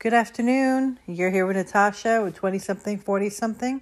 Good 0.00 0.14
afternoon. 0.14 1.00
You're 1.08 1.30
here 1.30 1.44
with 1.44 1.56
Natasha 1.56 2.22
with 2.22 2.36
20 2.36 2.60
something, 2.60 3.00
40 3.00 3.30
something. 3.30 3.80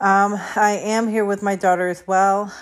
Um, 0.00 0.34
I 0.56 0.80
am 0.82 1.06
here 1.06 1.24
with 1.24 1.44
my 1.44 1.54
daughter 1.54 1.86
as 1.86 2.04
well, 2.08 2.52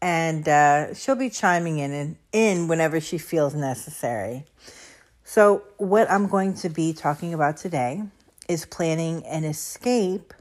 and 0.00 0.48
uh, 0.48 0.94
she'll 0.94 1.16
be 1.16 1.28
chiming 1.28 1.80
in, 1.80 1.90
in 1.90 2.18
in 2.30 2.68
whenever 2.68 3.00
she 3.00 3.18
feels 3.18 3.56
necessary. 3.56 4.44
So, 5.24 5.64
what 5.76 6.08
I'm 6.08 6.28
going 6.28 6.54
to 6.54 6.68
be 6.68 6.92
talking 6.92 7.34
about 7.34 7.56
today 7.56 8.04
is 8.48 8.64
planning 8.64 9.26
an 9.26 9.42
escape 9.42 10.32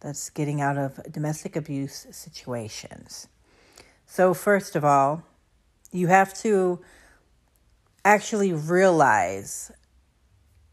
that's 0.00 0.30
getting 0.30 0.60
out 0.60 0.76
of 0.76 1.00
domestic 1.12 1.54
abuse 1.54 2.08
situations. 2.10 3.28
So, 4.04 4.34
first 4.34 4.74
of 4.74 4.84
all, 4.84 5.22
you 5.92 6.08
have 6.08 6.34
to 6.38 6.80
actually 8.04 8.52
realize 8.52 9.70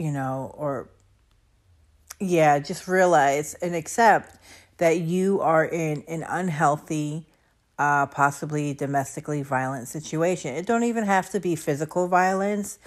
you 0.01 0.11
know, 0.11 0.51
or 0.57 0.89
yeah, 2.19 2.57
just 2.57 2.87
realize 2.87 3.53
and 3.55 3.75
accept 3.75 4.35
that 4.77 4.99
you 4.99 5.39
are 5.41 5.63
in 5.63 6.03
an 6.07 6.23
unhealthy, 6.27 7.27
uh, 7.77 8.07
possibly 8.07 8.73
domestically 8.73 9.43
violent 9.43 9.87
situation. 9.87 10.55
It 10.55 10.65
don't 10.65 10.85
even 10.85 11.03
have 11.03 11.29
to 11.31 11.39
be 11.39 11.55
physical 11.55 12.07
violence. 12.07 12.79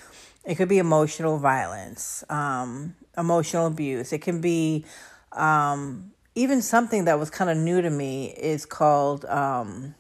It 0.44 0.56
could 0.56 0.68
be 0.68 0.78
emotional 0.78 1.38
violence, 1.38 2.24
um, 2.28 2.96
emotional 3.16 3.66
abuse. 3.66 4.12
It 4.12 4.18
can 4.18 4.40
be 4.40 4.84
um, 5.30 6.10
even 6.34 6.62
something 6.62 7.04
that 7.04 7.16
was 7.16 7.30
kind 7.30 7.48
of 7.48 7.56
new 7.56 7.80
to 7.80 7.90
me 7.90 8.34
is 8.36 8.66
called 8.66 9.24
um, 9.26 9.94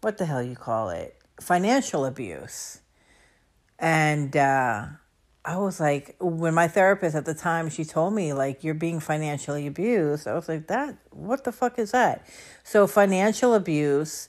what 0.00 0.16
the 0.18 0.26
hell 0.26 0.42
you 0.42 0.54
call 0.54 0.90
it? 0.90 1.16
Financial 1.40 2.06
abuse. 2.06 2.80
And 3.80 4.36
uh, 4.36 4.86
I 5.44 5.56
was 5.56 5.80
like, 5.80 6.16
when 6.20 6.52
my 6.52 6.68
therapist 6.68 7.16
at 7.16 7.24
the 7.24 7.32
time, 7.32 7.70
she 7.70 7.84
told 7.84 8.12
me, 8.12 8.34
like, 8.34 8.62
you're 8.62 8.74
being 8.74 9.00
financially 9.00 9.66
abused. 9.66 10.28
I 10.28 10.34
was 10.34 10.48
like, 10.48 10.66
that, 10.66 10.96
what 11.10 11.44
the 11.44 11.52
fuck 11.52 11.78
is 11.78 11.92
that? 11.92 12.26
So, 12.62 12.86
financial 12.86 13.54
abuse 13.54 14.28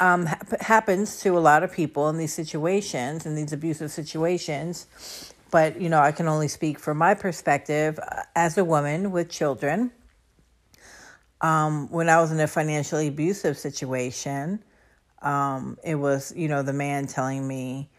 um, 0.00 0.24
ha- 0.24 0.38
happens 0.60 1.20
to 1.20 1.36
a 1.36 1.40
lot 1.40 1.62
of 1.62 1.72
people 1.72 2.08
in 2.08 2.16
these 2.16 2.32
situations, 2.32 3.26
in 3.26 3.34
these 3.34 3.52
abusive 3.52 3.90
situations. 3.90 5.34
But, 5.50 5.80
you 5.80 5.90
know, 5.90 6.00
I 6.00 6.12
can 6.12 6.28
only 6.28 6.48
speak 6.48 6.78
from 6.78 6.96
my 6.96 7.12
perspective 7.12 7.98
uh, 7.98 8.22
as 8.34 8.56
a 8.56 8.64
woman 8.64 9.10
with 9.10 9.28
children. 9.28 9.92
Um, 11.42 11.90
when 11.90 12.08
I 12.08 12.20
was 12.20 12.32
in 12.32 12.40
a 12.40 12.46
financially 12.46 13.08
abusive 13.08 13.58
situation, 13.58 14.64
um, 15.20 15.78
it 15.84 15.96
was, 15.96 16.32
you 16.34 16.48
know, 16.48 16.62
the 16.62 16.72
man 16.72 17.06
telling 17.06 17.46
me, 17.46 17.90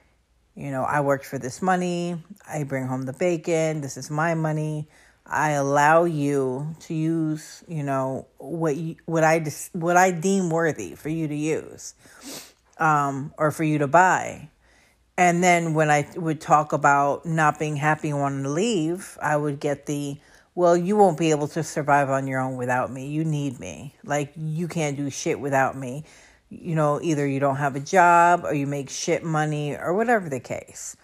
you 0.59 0.71
know, 0.71 0.83
I 0.83 0.99
worked 0.99 1.25
for 1.25 1.39
this 1.39 1.61
money. 1.61 2.21
I 2.45 2.63
bring 2.63 2.85
home 2.85 3.03
the 3.03 3.13
bacon. 3.13 3.79
This 3.79 3.95
is 3.95 4.11
my 4.11 4.33
money. 4.33 4.89
I 5.25 5.51
allow 5.51 6.03
you 6.03 6.75
to 6.81 6.93
use, 6.93 7.63
you 7.66 7.81
know, 7.81 8.27
what 8.39 8.75
you, 8.75 8.97
what 9.05 9.23
I 9.23 9.45
what 9.71 9.95
I 9.95 10.11
deem 10.11 10.49
worthy 10.49 10.95
for 10.95 11.07
you 11.07 11.29
to 11.29 11.35
use, 11.35 11.93
um, 12.77 13.33
or 13.38 13.51
for 13.51 13.63
you 13.63 13.77
to 13.77 13.88
buy. 13.88 14.49
And 15.17 15.41
then 15.41 15.75
when 15.75 15.89
I 15.89 16.09
would 16.16 16.41
talk 16.41 16.73
about 16.73 17.25
not 17.25 17.57
being 17.57 17.77
happy 17.77 18.09
and 18.09 18.19
wanting 18.19 18.44
to 18.44 18.49
leave, 18.49 19.17
I 19.21 19.38
would 19.38 19.59
get 19.61 19.85
the, 19.85 20.17
well, 20.55 20.75
you 20.75 20.97
won't 20.97 21.17
be 21.17 21.31
able 21.31 21.47
to 21.49 21.63
survive 21.63 22.09
on 22.09 22.27
your 22.27 22.39
own 22.39 22.57
without 22.57 22.91
me. 22.91 23.07
You 23.07 23.23
need 23.23 23.59
me. 23.59 23.95
Like 24.03 24.33
you 24.35 24.67
can't 24.67 24.97
do 24.97 25.09
shit 25.09 25.39
without 25.39 25.77
me 25.77 26.03
you 26.50 26.75
know, 26.75 27.00
either 27.02 27.28
you 27.28 27.39
don't 27.39 27.58
have 27.58 27.75
a 27.75 27.80
job 27.80 28.44
or 28.44 28.53
you 28.53 28.67
make 28.67 28.89
shit 28.89 29.23
money 29.23 29.75
or 29.75 29.94
whatever 29.94 30.30
the 30.30 30.39
case, 30.39 30.97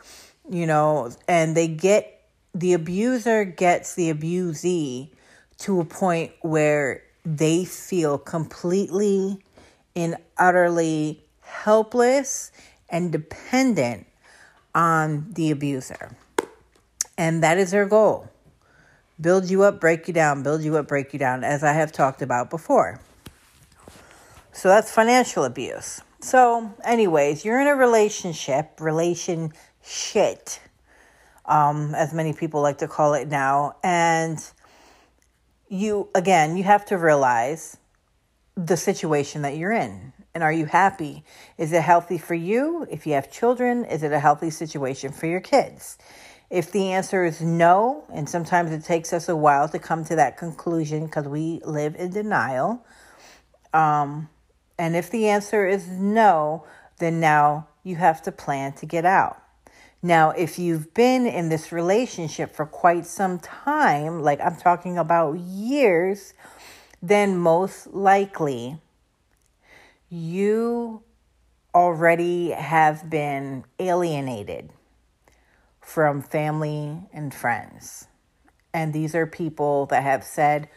you 0.49 0.65
know, 0.65 1.11
and 1.27 1.55
they 1.55 1.67
get 1.67 2.21
the 2.53 2.73
abuser 2.73 3.43
gets 3.43 3.95
the 3.95 4.09
abusee 4.09 5.09
to 5.57 5.79
a 5.79 5.85
point 5.85 6.31
where 6.41 7.03
they 7.25 7.65
feel 7.65 8.17
completely 8.17 9.37
and 9.95 10.15
utterly 10.37 11.21
helpless 11.41 12.51
and 12.89 13.11
dependent 13.11 14.05
on 14.73 15.27
the 15.33 15.51
abuser. 15.51 16.15
And 17.17 17.43
that 17.43 17.57
is 17.57 17.71
their 17.71 17.85
goal. 17.85 18.29
Build 19.19 19.49
you 19.49 19.63
up, 19.63 19.79
break 19.79 20.07
you 20.07 20.13
down, 20.13 20.43
build 20.43 20.61
you 20.63 20.75
up, 20.77 20.87
break 20.87 21.13
you 21.13 21.19
down, 21.19 21.43
as 21.43 21.63
I 21.63 21.71
have 21.71 21.91
talked 21.91 22.21
about 22.21 22.49
before. 22.49 22.99
So 24.55 24.69
that's 24.69 24.89
financial 24.89 25.43
abuse. 25.43 26.01
So, 26.21 26.73
anyways, 26.85 27.43
you're 27.43 27.59
in 27.59 27.67
a 27.67 27.75
relationship, 27.75 28.79
relation 28.79 29.51
shit, 29.83 30.61
um, 31.45 31.93
as 31.93 32.13
many 32.13 32.31
people 32.31 32.61
like 32.61 32.77
to 32.77 32.87
call 32.87 33.15
it 33.15 33.27
now. 33.27 33.75
And 33.83 34.39
you, 35.67 36.07
again, 36.15 36.55
you 36.55 36.63
have 36.63 36.85
to 36.85 36.97
realize 36.97 37.75
the 38.55 38.77
situation 38.77 39.41
that 39.41 39.57
you're 39.57 39.73
in. 39.73 40.13
And 40.33 40.41
are 40.41 40.53
you 40.53 40.67
happy? 40.67 41.25
Is 41.57 41.73
it 41.73 41.81
healthy 41.81 42.17
for 42.17 42.33
you? 42.33 42.87
If 42.89 43.05
you 43.05 43.11
have 43.13 43.29
children, 43.29 43.83
is 43.83 44.03
it 44.03 44.13
a 44.13 44.19
healthy 44.19 44.51
situation 44.51 45.11
for 45.11 45.25
your 45.25 45.41
kids? 45.41 45.97
If 46.49 46.71
the 46.71 46.93
answer 46.93 47.25
is 47.25 47.41
no, 47.41 48.05
and 48.13 48.29
sometimes 48.29 48.71
it 48.71 48.85
takes 48.85 49.11
us 49.11 49.27
a 49.27 49.35
while 49.35 49.67
to 49.67 49.79
come 49.79 50.05
to 50.05 50.15
that 50.15 50.37
conclusion 50.37 51.07
because 51.07 51.27
we 51.27 51.59
live 51.65 51.95
in 51.97 52.11
denial, 52.11 52.85
um, 53.73 54.29
and 54.77 54.95
if 54.95 55.09
the 55.09 55.27
answer 55.27 55.65
is 55.65 55.87
no, 55.87 56.65
then 56.99 57.19
now 57.19 57.67
you 57.83 57.95
have 57.95 58.21
to 58.23 58.31
plan 58.31 58.73
to 58.73 58.85
get 58.85 59.05
out. 59.05 59.41
Now, 60.01 60.31
if 60.31 60.59
you've 60.59 60.93
been 60.93 61.25
in 61.25 61.49
this 61.49 61.71
relationship 61.71 62.53
for 62.53 62.65
quite 62.65 63.05
some 63.05 63.39
time, 63.39 64.21
like 64.21 64.39
I'm 64.39 64.55
talking 64.55 64.97
about 64.97 65.39
years, 65.39 66.33
then 67.01 67.37
most 67.37 67.87
likely 67.87 68.79
you 70.09 71.01
already 71.73 72.51
have 72.51 73.09
been 73.09 73.63
alienated 73.79 74.69
from 75.81 76.21
family 76.21 76.99
and 77.11 77.33
friends. 77.33 78.07
And 78.73 78.93
these 78.93 79.15
are 79.15 79.25
people 79.25 79.85
that 79.87 80.03
have 80.03 80.23
said, 80.23 80.69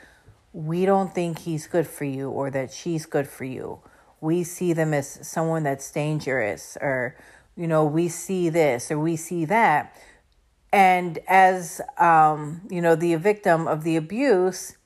we 0.53 0.87
don't 0.87 1.15
think 1.15 1.41
he's 1.41 1.67
good 1.67 1.87
for 1.87 2.05
you 2.05 2.31
or 2.31 2.51
that 2.51 2.73
she's 2.73 3.07
good 3.07 3.29
for 3.29 3.45
you. 3.45 3.81
We 4.21 4.45
see 4.45 4.73
them 4.73 4.95
as 4.95 5.27
someone 5.27 5.63
that's 5.63 5.91
dangerous 5.91 6.77
or, 6.81 7.17
you 7.57 7.67
know, 7.67 7.85
we 7.85 8.09
see 8.09 8.49
this 8.49 8.91
or 8.91 8.99
we 8.99 9.17
see 9.17 9.45
that. 9.45 9.95
And 10.73 11.19
as, 11.29 11.81
um, 11.99 12.63
you 12.71 12.81
know, 12.81 12.95
the 12.95 13.15
victim 13.17 13.69
of 13.69 13.85
the 13.85 13.97
abuse, 13.97 14.77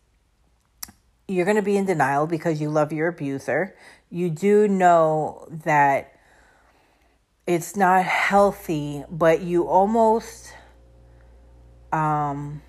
you're 1.26 1.44
going 1.44 1.56
to 1.56 1.62
be 1.62 1.76
in 1.76 1.86
denial 1.86 2.26
because 2.26 2.60
you 2.60 2.68
love 2.68 2.92
your 2.92 3.08
abuser. 3.08 3.74
You 4.10 4.30
do 4.30 4.68
know 4.68 5.46
that 5.64 6.12
it's 7.46 7.76
not 7.76 8.04
healthy, 8.04 9.04
but 9.10 9.40
you 9.40 9.66
almost, 9.66 10.52
um, 11.92 12.62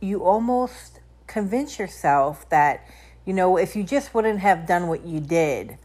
you 0.00 0.22
almost 0.22 0.95
convince 1.26 1.78
yourself 1.78 2.48
that, 2.50 2.86
you 3.24 3.32
know, 3.32 3.56
if 3.56 3.76
you 3.76 3.82
just 3.82 4.14
wouldn't 4.14 4.40
have 4.40 4.66
done 4.66 4.88
what 4.88 5.04
you 5.04 5.20
did, 5.20 5.78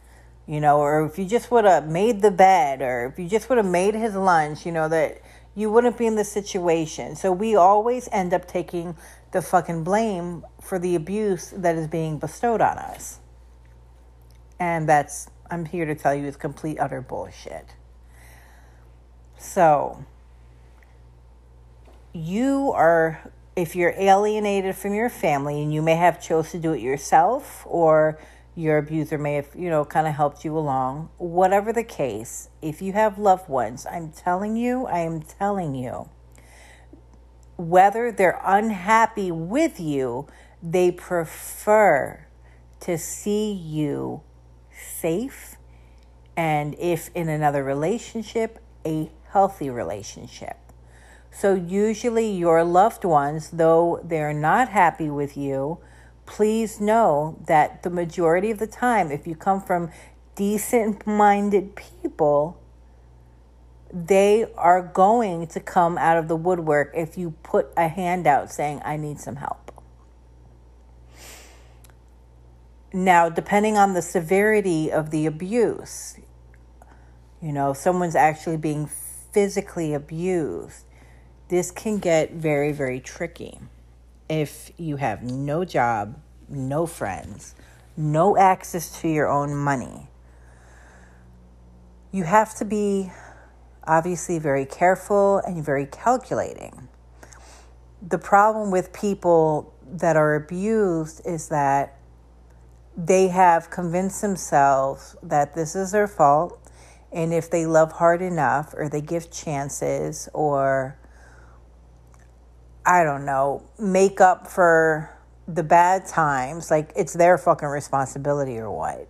you 0.46 0.60
know, 0.60 0.78
or 0.78 1.04
if 1.04 1.18
you 1.18 1.24
just 1.24 1.50
would 1.50 1.64
have 1.64 1.88
made 1.88 2.20
the 2.22 2.30
bed, 2.30 2.82
or 2.82 3.06
if 3.06 3.18
you 3.18 3.28
just 3.28 3.48
would 3.48 3.58
have 3.58 3.66
made 3.66 3.94
his 3.94 4.14
lunch, 4.14 4.66
you 4.66 4.72
know, 4.72 4.88
that 4.88 5.20
you 5.54 5.70
wouldn't 5.70 5.98
be 5.98 6.06
in 6.06 6.16
the 6.16 6.24
situation. 6.24 7.14
So 7.14 7.32
we 7.32 7.54
always 7.54 8.08
end 8.10 8.32
up 8.32 8.46
taking 8.46 8.96
the 9.32 9.42
fucking 9.42 9.84
blame 9.84 10.44
for 10.60 10.78
the 10.78 10.94
abuse 10.94 11.52
that 11.56 11.76
is 11.76 11.86
being 11.86 12.18
bestowed 12.18 12.60
on 12.60 12.78
us. 12.78 13.18
And 14.58 14.88
that's, 14.88 15.28
I'm 15.50 15.64
here 15.64 15.84
to 15.86 15.94
tell 15.94 16.14
you, 16.14 16.26
is 16.26 16.36
complete, 16.36 16.78
utter 16.78 17.00
bullshit. 17.00 17.74
So, 19.38 20.04
you 22.12 22.72
are 22.74 23.32
if 23.54 23.76
you're 23.76 23.94
alienated 23.98 24.74
from 24.74 24.94
your 24.94 25.10
family 25.10 25.62
and 25.62 25.72
you 25.72 25.82
may 25.82 25.94
have 25.96 26.20
chose 26.20 26.50
to 26.50 26.58
do 26.58 26.72
it 26.72 26.80
yourself 26.80 27.64
or 27.66 28.18
your 28.54 28.78
abuser 28.78 29.18
may 29.18 29.34
have 29.34 29.48
you 29.54 29.68
know 29.68 29.84
kind 29.84 30.06
of 30.06 30.14
helped 30.14 30.44
you 30.44 30.56
along 30.56 31.08
whatever 31.18 31.72
the 31.72 31.84
case 31.84 32.48
if 32.60 32.82
you 32.82 32.92
have 32.92 33.18
loved 33.18 33.48
ones 33.48 33.86
i'm 33.90 34.10
telling 34.10 34.56
you 34.56 34.86
i 34.86 34.98
am 34.98 35.20
telling 35.20 35.74
you 35.74 36.08
whether 37.56 38.10
they're 38.10 38.40
unhappy 38.44 39.30
with 39.30 39.80
you 39.80 40.26
they 40.62 40.90
prefer 40.90 42.26
to 42.80 42.96
see 42.98 43.52
you 43.52 44.20
safe 44.70 45.56
and 46.36 46.74
if 46.78 47.10
in 47.14 47.28
another 47.28 47.62
relationship 47.62 48.58
a 48.84 49.10
healthy 49.30 49.70
relationship 49.70 50.61
so, 51.34 51.54
usually, 51.54 52.30
your 52.30 52.62
loved 52.62 53.04
ones, 53.04 53.50
though 53.50 54.00
they're 54.04 54.34
not 54.34 54.68
happy 54.68 55.08
with 55.08 55.34
you, 55.34 55.78
please 56.26 56.78
know 56.78 57.38
that 57.46 57.82
the 57.82 57.90
majority 57.90 58.50
of 58.50 58.58
the 58.58 58.66
time, 58.66 59.10
if 59.10 59.26
you 59.26 59.34
come 59.34 59.60
from 59.60 59.90
decent 60.36 61.06
minded 61.06 61.74
people, 61.74 62.60
they 63.90 64.46
are 64.56 64.82
going 64.82 65.46
to 65.48 65.58
come 65.58 65.96
out 65.96 66.18
of 66.18 66.28
the 66.28 66.36
woodwork 66.36 66.92
if 66.94 67.16
you 67.16 67.30
put 67.42 67.72
a 67.78 67.88
hand 67.88 68.26
out 68.26 68.52
saying, 68.52 68.82
I 68.84 68.98
need 68.98 69.18
some 69.18 69.36
help. 69.36 69.72
Now, 72.92 73.30
depending 73.30 73.78
on 73.78 73.94
the 73.94 74.02
severity 74.02 74.92
of 74.92 75.10
the 75.10 75.24
abuse, 75.24 76.18
you 77.40 77.52
know, 77.52 77.70
if 77.70 77.78
someone's 77.78 78.14
actually 78.14 78.58
being 78.58 78.86
physically 78.86 79.94
abused, 79.94 80.84
this 81.52 81.70
can 81.70 81.98
get 81.98 82.32
very, 82.32 82.72
very 82.72 82.98
tricky. 82.98 83.58
If 84.26 84.70
you 84.78 84.96
have 84.96 85.22
no 85.22 85.66
job, 85.66 86.18
no 86.48 86.86
friends, 86.86 87.54
no 87.94 88.38
access 88.38 88.98
to 89.02 89.08
your 89.08 89.28
own 89.28 89.54
money, 89.54 90.08
you 92.10 92.24
have 92.24 92.54
to 92.54 92.64
be 92.64 93.12
obviously 93.86 94.38
very 94.38 94.64
careful 94.64 95.42
and 95.46 95.62
very 95.62 95.84
calculating. 95.84 96.88
The 98.00 98.16
problem 98.16 98.70
with 98.70 98.94
people 98.94 99.74
that 99.86 100.16
are 100.16 100.34
abused 100.34 101.20
is 101.26 101.50
that 101.50 101.98
they 102.96 103.28
have 103.28 103.68
convinced 103.68 104.22
themselves 104.22 105.16
that 105.22 105.54
this 105.54 105.76
is 105.76 105.92
their 105.92 106.08
fault. 106.08 106.58
And 107.12 107.34
if 107.34 107.50
they 107.50 107.66
love 107.66 107.92
hard 107.92 108.22
enough 108.22 108.72
or 108.74 108.88
they 108.88 109.02
give 109.02 109.30
chances 109.30 110.30
or, 110.32 110.96
I 112.84 113.04
don't 113.04 113.24
know, 113.24 113.62
make 113.78 114.20
up 114.20 114.46
for 114.48 115.16
the 115.46 115.62
bad 115.62 116.06
times, 116.06 116.70
like 116.70 116.92
it's 116.96 117.12
their 117.12 117.38
fucking 117.38 117.68
responsibility 117.68 118.58
or 118.58 118.70
what. 118.70 119.08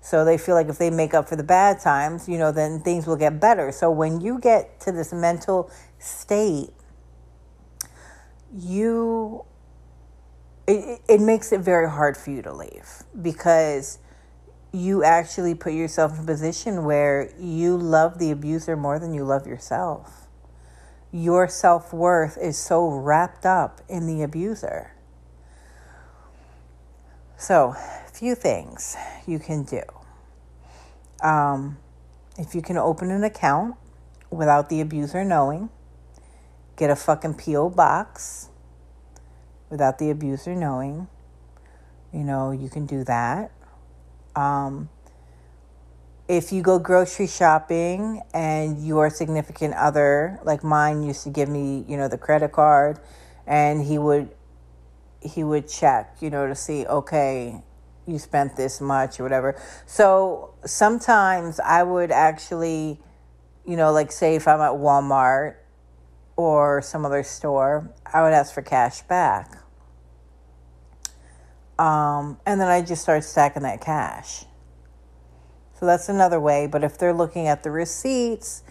So 0.00 0.24
they 0.24 0.38
feel 0.38 0.54
like 0.54 0.68
if 0.68 0.78
they 0.78 0.90
make 0.90 1.14
up 1.14 1.28
for 1.28 1.36
the 1.36 1.42
bad 1.42 1.80
times, 1.80 2.28
you 2.28 2.38
know, 2.38 2.52
then 2.52 2.80
things 2.80 3.06
will 3.06 3.16
get 3.16 3.40
better. 3.40 3.72
So 3.72 3.90
when 3.90 4.20
you 4.20 4.38
get 4.38 4.78
to 4.80 4.92
this 4.92 5.12
mental 5.12 5.70
state, 5.98 6.70
you 8.54 9.44
it, 10.66 11.00
it 11.08 11.20
makes 11.20 11.52
it 11.52 11.60
very 11.60 11.88
hard 11.88 12.16
for 12.16 12.30
you 12.30 12.42
to 12.42 12.52
leave 12.52 13.02
because 13.20 13.98
you 14.72 15.04
actually 15.04 15.54
put 15.54 15.72
yourself 15.72 16.14
in 16.16 16.24
a 16.24 16.26
position 16.26 16.84
where 16.84 17.32
you 17.38 17.76
love 17.76 18.18
the 18.18 18.30
abuser 18.30 18.76
more 18.76 18.98
than 18.98 19.14
you 19.14 19.24
love 19.24 19.46
yourself. 19.46 20.15
Your 21.12 21.48
self 21.48 21.92
worth 21.92 22.36
is 22.36 22.58
so 22.58 22.88
wrapped 22.88 23.46
up 23.46 23.80
in 23.88 24.06
the 24.06 24.22
abuser. 24.22 24.92
So, 27.38 27.74
few 28.12 28.34
things 28.34 28.96
you 29.26 29.38
can 29.38 29.64
do. 29.64 29.82
Um, 31.22 31.78
if 32.38 32.54
you 32.54 32.62
can 32.62 32.78
open 32.78 33.10
an 33.10 33.24
account 33.24 33.76
without 34.30 34.68
the 34.68 34.80
abuser 34.80 35.24
knowing, 35.24 35.68
get 36.76 36.90
a 36.90 36.96
fucking 36.96 37.34
P.O. 37.34 37.70
box 37.70 38.48
without 39.70 39.98
the 39.98 40.10
abuser 40.10 40.54
knowing. 40.54 41.08
You 42.12 42.24
know, 42.24 42.52
you 42.52 42.70
can 42.70 42.86
do 42.86 43.04
that. 43.04 43.52
Um, 44.34 44.88
if 46.28 46.52
you 46.52 46.62
go 46.62 46.78
grocery 46.78 47.26
shopping 47.26 48.22
and 48.34 48.84
your 48.84 49.10
significant 49.10 49.74
other, 49.74 50.40
like 50.42 50.64
mine, 50.64 51.02
used 51.02 51.22
to 51.24 51.30
give 51.30 51.48
me, 51.48 51.84
you 51.88 51.96
know, 51.96 52.08
the 52.08 52.18
credit 52.18 52.52
card, 52.52 52.98
and 53.46 53.84
he 53.84 53.98
would 53.98 54.30
he 55.20 55.42
would 55.44 55.68
check, 55.68 56.16
you 56.20 56.30
know, 56.30 56.46
to 56.46 56.54
see, 56.54 56.86
okay, 56.86 57.62
you 58.06 58.18
spent 58.18 58.56
this 58.56 58.80
much 58.80 59.18
or 59.18 59.24
whatever. 59.24 59.60
So 59.86 60.54
sometimes 60.64 61.58
I 61.60 61.82
would 61.82 62.10
actually, 62.10 63.00
you 63.64 63.76
know, 63.76 63.92
like 63.92 64.12
say 64.12 64.36
if 64.36 64.46
I'm 64.46 64.60
at 64.60 64.72
Walmart 64.72 65.56
or 66.36 66.82
some 66.82 67.04
other 67.04 67.22
store, 67.22 67.92
I 68.12 68.22
would 68.22 68.32
ask 68.32 68.54
for 68.54 68.62
cash 68.62 69.02
back. 69.02 69.58
Um, 71.78 72.38
and 72.46 72.60
then 72.60 72.68
I 72.68 72.82
just 72.82 73.02
start 73.02 73.24
stacking 73.24 73.62
that 73.62 73.80
cash. 73.80 74.45
So 75.78 75.86
that's 75.86 76.08
another 76.08 76.40
way. 76.40 76.66
But 76.66 76.84
if 76.84 76.98
they're 76.98 77.12
looking 77.12 77.46
at 77.46 77.62
the 77.62 77.70
receipts, 77.70 78.62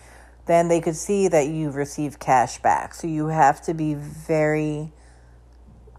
then 0.45 0.67
they 0.67 0.81
could 0.81 0.95
see 0.95 1.27
that 1.27 1.47
you've 1.47 1.75
received 1.75 2.19
cash 2.19 2.59
back. 2.59 2.93
So 2.93 3.07
you 3.07 3.27
have 3.27 3.61
to 3.63 3.73
be 3.73 3.93
very 3.93 4.91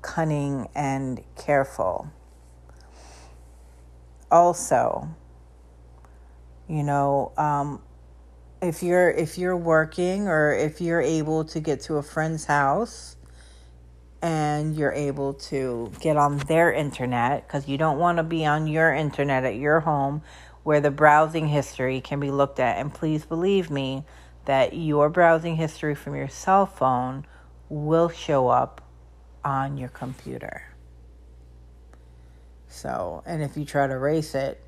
cunning 0.02 0.68
and 0.74 1.20
careful 1.36 2.10
also 4.30 5.08
you 6.68 6.82
know 6.82 7.32
um, 7.36 7.80
if 8.60 8.82
you're 8.82 9.10
if 9.10 9.38
you're 9.38 9.56
working 9.56 10.28
or 10.28 10.52
if 10.52 10.80
you're 10.80 11.00
able 11.00 11.44
to 11.44 11.60
get 11.60 11.80
to 11.80 11.96
a 11.96 12.02
friend's 12.02 12.44
house 12.46 13.16
and 14.22 14.74
you're 14.74 14.92
able 14.92 15.34
to 15.34 15.92
get 16.00 16.16
on 16.16 16.38
their 16.38 16.72
internet 16.72 17.46
because 17.46 17.68
you 17.68 17.78
don't 17.78 17.98
want 17.98 18.18
to 18.18 18.22
be 18.22 18.44
on 18.44 18.66
your 18.66 18.92
internet 18.92 19.44
at 19.44 19.56
your 19.56 19.80
home 19.80 20.22
where 20.66 20.80
the 20.80 20.90
browsing 20.90 21.46
history 21.48 22.00
can 22.00 22.18
be 22.18 22.30
looked 22.30 22.58
at 22.58 22.78
and 22.78 22.92
please 22.92 23.24
believe 23.24 23.70
me 23.70 24.04
that 24.44 24.74
your 24.74 25.08
browsing 25.08 25.56
history 25.56 25.94
from 25.94 26.14
your 26.14 26.28
cell 26.28 26.66
phone 26.66 27.24
will 27.68 28.08
show 28.08 28.48
up 28.48 28.80
on 29.44 29.76
your 29.78 29.88
computer 29.88 30.62
so, 32.76 33.22
and 33.24 33.42
if 33.42 33.56
you 33.56 33.64
try 33.64 33.86
to 33.86 33.92
erase 33.94 34.34
it, 34.34 34.60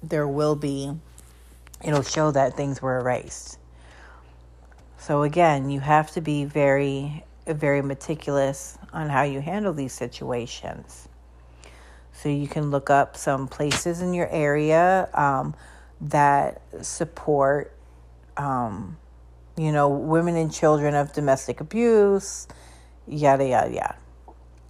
there 0.00 0.28
will 0.28 0.54
be, 0.54 0.92
it'll 1.84 2.04
show 2.04 2.30
that 2.30 2.56
things 2.56 2.80
were 2.80 3.00
erased. 3.00 3.58
So, 4.96 5.24
again, 5.24 5.70
you 5.70 5.80
have 5.80 6.12
to 6.12 6.20
be 6.20 6.44
very, 6.44 7.24
very 7.48 7.82
meticulous 7.82 8.78
on 8.92 9.08
how 9.08 9.24
you 9.24 9.40
handle 9.40 9.72
these 9.72 9.92
situations. 9.92 11.08
So, 12.20 12.28
you 12.28 12.48
can 12.48 12.70
look 12.70 12.90
up 12.90 13.16
some 13.16 13.48
places 13.48 14.02
in 14.02 14.12
your 14.12 14.28
area 14.28 15.08
um, 15.14 15.54
that 16.02 16.60
support, 16.82 17.74
um, 18.36 18.98
you 19.56 19.72
know, 19.72 19.88
women 19.88 20.36
and 20.36 20.52
children 20.52 20.94
of 20.94 21.14
domestic 21.14 21.62
abuse, 21.62 22.46
yada, 23.06 23.46
yada, 23.46 23.72
yada. 23.72 23.96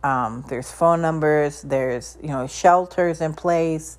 Um, 0.04 0.44
there's 0.48 0.70
phone 0.70 1.02
numbers, 1.02 1.62
there's 1.62 2.16
you 2.22 2.28
know 2.28 2.46
shelters 2.46 3.20
in 3.20 3.34
place, 3.34 3.98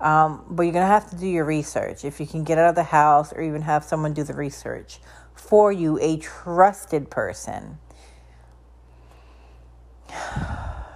um, 0.00 0.44
but 0.50 0.64
you're 0.64 0.72
gonna 0.72 0.86
have 0.86 1.08
to 1.10 1.16
do 1.16 1.26
your 1.28 1.44
research. 1.44 2.04
If 2.04 2.18
you 2.18 2.26
can 2.26 2.42
get 2.42 2.58
out 2.58 2.70
of 2.70 2.74
the 2.74 2.82
house, 2.82 3.32
or 3.32 3.40
even 3.40 3.62
have 3.62 3.84
someone 3.84 4.12
do 4.12 4.24
the 4.24 4.34
research 4.34 4.98
for 5.34 5.70
you, 5.70 5.98
a 6.00 6.16
trusted 6.16 7.10
person. 7.10 7.78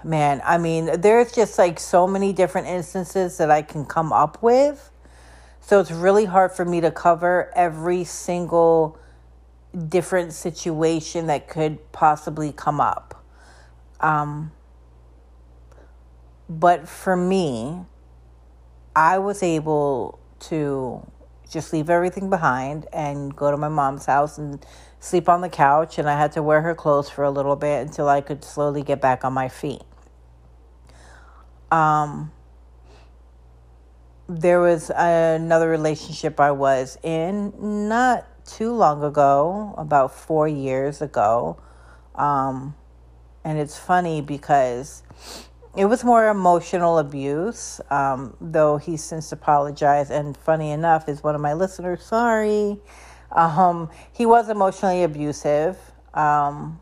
Man, 0.05 0.43
I 0.45 0.59
mean, 0.59 1.01
there's 1.01 1.33
just 1.33 1.59
like 1.59 1.79
so 1.79 2.07
many 2.07 2.33
different 2.33 2.67
instances 2.67 3.39
that 3.39 3.51
I 3.51 3.63
can 3.63 3.85
come 3.85 4.13
up 4.13 4.43
with. 4.43 4.91
So 5.61 5.79
it's 5.79 5.93
really 5.93 6.25
hard 6.25 6.53
for 6.53 6.65
me 6.65 6.81
to 6.81 6.91
cover 6.91 7.53
every 7.55 8.03
single 8.03 8.99
different 9.89 10.33
situation 10.33 11.29
that 11.29 11.49
could 11.49 11.93
possibly 11.93 12.53
come 12.53 12.81
up. 12.81 13.25
Um, 14.01 14.51
but 16.49 16.89
for 16.89 17.17
me, 17.17 17.85
I 18.97 19.19
was 19.19 19.43
able 19.43 20.19
to 20.41 21.07
just 21.49 21.73
leave 21.73 21.89
everything 21.89 22.29
behind 22.29 22.87
and 22.93 23.35
go 23.35 23.51
to 23.51 23.57
my 23.57 23.69
mom's 23.69 24.07
house 24.07 24.39
and 24.39 24.65
sleep 24.99 25.29
on 25.29 25.43
the 25.43 25.49
couch. 25.49 25.99
And 25.99 26.11
I 26.11 26.19
had 26.19 26.33
to 26.33 26.43
wear 26.43 26.61
her 26.63 26.75
clothes 26.75 27.09
for 27.09 27.23
a 27.23 27.31
little 27.31 27.57
bit 27.57 27.87
until 27.87 28.09
I 28.09 28.21
could 28.21 28.43
slowly 28.43 28.83
get 28.83 29.01
back 29.01 29.25
on 29.25 29.33
my 29.33 29.49
feet. 29.49 29.83
Um, 31.73 32.31
there 34.29 34.61
was 34.61 34.91
another 34.95 35.69
relationship 35.69 36.38
I 36.38 36.50
was 36.50 36.99
in 37.02 37.88
not 37.88 38.26
too 38.47 38.73
long 38.73 39.02
ago, 39.02 39.75
about 39.79 40.14
four 40.14 40.47
years 40.47 41.00
ago. 41.00 41.61
Um, 42.14 42.75
and 43.45 43.59
it's 43.59 43.79
funny 43.79 44.21
because 44.21 45.02
it 45.75 45.87
was 45.87 46.05
more 46.05 46.29
emotional 46.29 46.99
abuse, 46.99 47.81
um, 47.91 48.37
though 48.41 48.76
he's 48.76 49.02
since 49.02 49.33
apologized. 49.33 50.11
And 50.11 50.37
funny 50.37 50.71
enough, 50.73 51.09
is 51.09 51.23
one 51.23 51.35
of 51.35 51.41
my 51.41 51.55
listeners 51.55 52.05
sorry. 52.05 52.79
Um, 53.31 53.91
he 54.12 54.26
was 54.26 54.50
emotionally 54.50 55.05
abusive. 55.05 55.79
Um, 56.12 56.81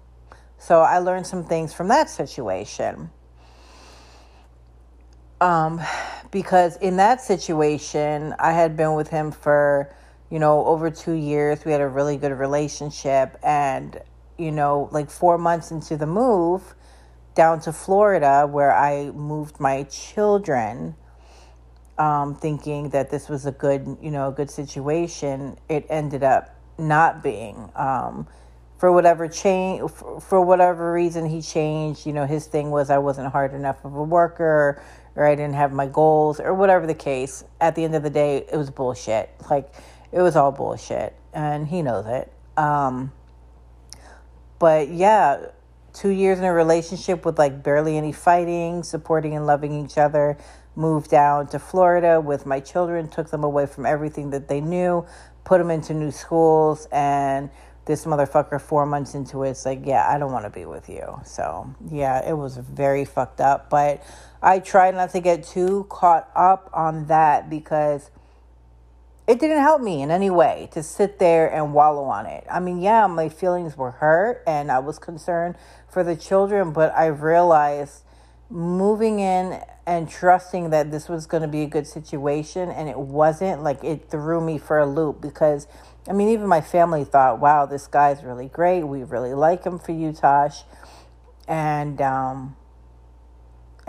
so 0.59 0.81
I 0.81 0.99
learned 0.99 1.27
some 1.27 1.45
things 1.45 1.73
from 1.73 1.89
that 1.89 2.11
situation. 2.11 3.11
Um, 5.41 5.81
because 6.31 6.77
in 6.77 6.97
that 6.97 7.21
situation, 7.21 8.35
I 8.39 8.53
had 8.53 8.77
been 8.77 8.95
with 8.95 9.09
him 9.09 9.33
for, 9.33 9.95
you 10.31 10.39
know, 10.39 10.65
over 10.67 10.91
two 10.91 11.15
years. 11.15 11.65
We 11.65 11.73
had 11.73 11.81
a 11.81 11.89
really 11.89 12.17
good 12.17 12.33
relationship. 12.33 13.39
And 13.43 14.01
you 14.41 14.51
know, 14.51 14.89
like 14.91 15.11
four 15.11 15.37
months 15.39 15.71
into 15.71 15.97
the 15.97 16.07
move 16.07 16.75
down 17.35 17.61
to 17.61 17.73
Florida, 17.73 18.47
where 18.51 18.75
I 18.75 19.11
moved 19.11 19.61
my 19.61 19.85
children, 19.85 20.97
um, 21.99 22.35
thinking 22.35 22.89
that 22.91 23.11
this 23.11 23.29
was 23.29 23.47
a 23.47 23.53
good, 23.53 23.99
you 24.01 24.11
know, 24.11 24.29
a 24.29 24.33
good 24.33 24.51
situation, 24.51 25.59
it 25.69 25.87
ended 25.91 26.25
up 26.25 26.57
not 26.79 27.23
being. 27.23 27.71
Um, 27.77 28.27
for 28.79 28.91
whatever 28.91 29.29
change, 29.29 29.91
for 29.91 30.41
whatever 30.41 30.91
reason 30.91 31.27
he 31.27 31.43
changed, 31.43 32.07
you 32.07 32.15
know, 32.15 32.25
his 32.25 32.47
thing 32.47 32.71
was 32.71 32.89
I 32.89 32.97
wasn't 32.97 33.31
hard 33.31 33.53
enough 33.53 33.85
of 33.85 33.95
a 33.95 34.03
worker 34.03 34.83
or 35.17 35.27
I 35.27 35.35
didn't 35.35 35.55
have 35.55 35.73
my 35.73 35.87
goals 35.87 36.41
or 36.41 36.55
whatever 36.55 36.87
the 36.87 36.95
case. 36.95 37.45
At 37.61 37.75
the 37.75 37.85
end 37.85 37.95
of 37.95 38.03
the 38.03 38.11
day, 38.11 38.47
it 38.51 38.57
was 38.57 38.71
bullshit. 38.71 39.31
Like, 39.51 39.73
it 40.13 40.21
was 40.21 40.37
all 40.37 40.53
bullshit. 40.53 41.15
And 41.33 41.67
he 41.69 41.83
knows 41.83 42.07
it. 42.07 42.33
Um, 42.57 43.13
but 44.59 44.89
yeah, 44.89 45.47
two 45.93 46.11
years 46.11 46.39
in 46.39 46.45
a 46.45 46.53
relationship 46.53 47.25
with 47.25 47.39
like 47.39 47.63
barely 47.63 47.97
any 47.97 48.13
fighting, 48.13 48.83
supporting 48.83 49.35
and 49.35 49.47
loving 49.47 49.85
each 49.85 49.99
other. 49.99 50.39
Moved 50.77 51.11
down 51.11 51.49
to 51.49 51.59
Florida 51.59 52.21
with 52.21 52.47
my 52.47 52.61
children, 52.61 53.09
took 53.09 53.31
them 53.31 53.43
away 53.43 53.67
from 53.67 53.87
everything 53.87 54.31
that 54.31 54.49
they 54.49 54.61
knew, 54.61 55.05
put 55.45 55.59
them 55.59 55.71
into 55.71 55.93
new 55.95 56.13
schools, 56.13 56.87
and 56.93 57.51
this 57.87 58.05
motherfucker 58.05 58.61
four 58.61 58.87
months 58.87 59.15
into 59.15 59.43
it, 59.43 59.51
it's 59.51 59.67
like, 59.67 59.85
yeah, 59.85 60.09
I 60.09 60.17
don't 60.17 60.31
want 60.31 60.45
to 60.45 60.51
be 60.51 60.65
with 60.67 60.89
you. 60.89 61.21
So 61.25 61.75
yeah, 61.91 62.27
it 62.27 62.35
was 62.35 62.57
very 62.57 63.05
fucked 63.05 63.41
up. 63.41 63.69
But 63.69 64.03
I 64.43 64.59
tried 64.59 64.95
not 64.95 65.11
to 65.11 65.21
get 65.21 65.45
too 65.45 65.87
caught 65.89 66.31
up 66.35 66.71
on 66.73 67.07
that 67.07 67.51
because 67.51 68.11
it 69.27 69.39
didn't 69.39 69.61
help 69.61 69.81
me 69.81 70.03
in 70.03 70.11
any 70.11 70.31
way 70.31 70.69
to 70.73 70.83
sit 70.83 71.19
there 71.19 71.53
and 71.53 71.75
wallow 71.75 72.05
on 72.05 72.27
it. 72.27 72.45
I 72.51 72.59
mean, 72.59 72.81
yeah, 72.81 73.07
my 73.07 73.29
feelings 73.29 73.77
were 73.77 73.93
hurt 73.93 74.43
and 74.47 74.73
I 74.73 74.79
was 74.79 74.99
concerned 74.99 75.57
for 75.89 76.03
the 76.03 76.17
children, 76.17 76.73
but 76.73 76.93
I 76.97 77.07
realized 77.07 78.03
moving 78.51 79.21
in 79.21 79.61
and 79.87 80.09
trusting 80.09 80.71
that 80.71 80.91
this 80.91 81.09
was 81.09 81.27
going 81.27 81.43
to 81.43 81.49
be 81.49 81.63
a 81.63 81.67
good 81.67 81.87
situation 81.87 82.71
and 82.71 82.89
it 82.89 82.99
wasn't 82.99 83.63
like 83.63 83.83
it 83.85 84.11
threw 84.11 84.41
me 84.41 84.59
for 84.59 84.79
a 84.79 84.87
loop 84.87 85.21
because 85.21 85.69
I 86.09 86.13
mean 86.13 86.29
even 86.31 86.49
my 86.49 86.61
family 86.61 87.05
thought 87.05 87.39
wow 87.39 87.65
this 87.67 87.87
guy's 87.87 88.25
really 88.25 88.49
great 88.49 88.83
we 88.83 89.05
really 89.05 89.35
like 89.35 89.65
him 89.65 89.79
for 89.79 89.93
you 89.93 90.13
Tosh 90.13 90.65
and 91.47 92.01
um 92.01 92.57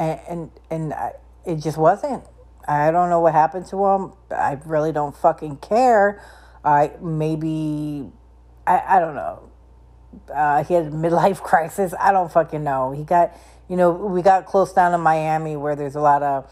and 0.01 0.19
and, 0.27 0.51
and 0.69 0.93
I, 0.93 1.13
it 1.45 1.57
just 1.57 1.77
wasn't 1.77 2.23
I 2.67 2.91
don't 2.91 3.09
know 3.09 3.19
what 3.19 3.33
happened 3.33 3.65
to 3.67 3.85
him. 3.85 4.13
I 4.29 4.57
really 4.65 4.91
don't 4.91 5.15
fucking 5.15 5.57
care. 5.57 6.21
I 6.63 6.91
maybe 7.01 8.09
I 8.65 8.97
I 8.97 8.99
don't 8.99 9.15
know. 9.15 9.49
Uh, 10.33 10.63
he 10.63 10.73
had 10.73 10.87
a 10.87 10.91
midlife 10.91 11.41
crisis. 11.41 11.93
I 11.99 12.11
don't 12.11 12.31
fucking 12.31 12.63
know. 12.63 12.91
He 12.91 13.03
got 13.03 13.35
you 13.69 13.77
know 13.77 13.91
we 13.91 14.21
got 14.21 14.45
close 14.45 14.73
down 14.73 14.91
to 14.91 14.97
Miami 14.97 15.55
where 15.55 15.75
there's 15.75 15.95
a 15.95 16.01
lot 16.01 16.23
of 16.23 16.51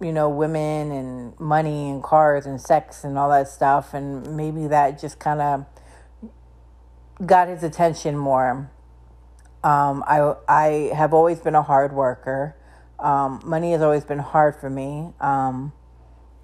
you 0.00 0.12
know 0.12 0.28
women 0.28 0.92
and 0.92 1.38
money 1.38 1.90
and 1.90 2.02
cars 2.02 2.46
and 2.46 2.60
sex 2.60 3.04
and 3.04 3.18
all 3.18 3.28
that 3.30 3.48
stuff 3.48 3.92
and 3.92 4.36
maybe 4.36 4.66
that 4.66 4.98
just 4.98 5.18
kind 5.18 5.40
of 5.40 5.66
got 7.24 7.48
his 7.48 7.62
attention 7.62 8.16
more. 8.16 8.70
Um, 9.62 10.02
I 10.06 10.34
I 10.48 10.92
have 10.94 11.12
always 11.12 11.40
been 11.40 11.54
a 11.54 11.62
hard 11.62 11.92
worker. 11.92 12.56
Um, 12.98 13.40
money 13.44 13.72
has 13.72 13.82
always 13.82 14.04
been 14.04 14.18
hard 14.18 14.56
for 14.56 14.70
me. 14.70 15.12
Um, 15.20 15.72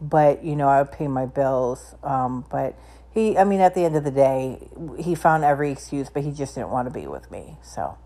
but, 0.00 0.44
you 0.44 0.56
know, 0.56 0.68
I 0.68 0.82
would 0.82 0.92
pay 0.92 1.08
my 1.08 1.26
bills. 1.26 1.94
Um, 2.02 2.44
but 2.50 2.78
he, 3.12 3.38
I 3.38 3.44
mean, 3.44 3.61
at 3.61 3.75
the 3.75 3.85
end 3.85 3.96
of 3.96 4.04
the 4.04 4.11
day, 4.11 4.68
he 4.99 5.14
found 5.14 5.44
every 5.44 5.70
excuse, 5.70 6.11
but 6.11 6.23
he 6.23 6.32
just 6.32 6.54
didn't 6.54 6.70
want 6.70 6.87
to 6.87 6.92
be 6.92 7.06
with 7.06 7.30
me. 7.30 7.56
So 7.62 7.96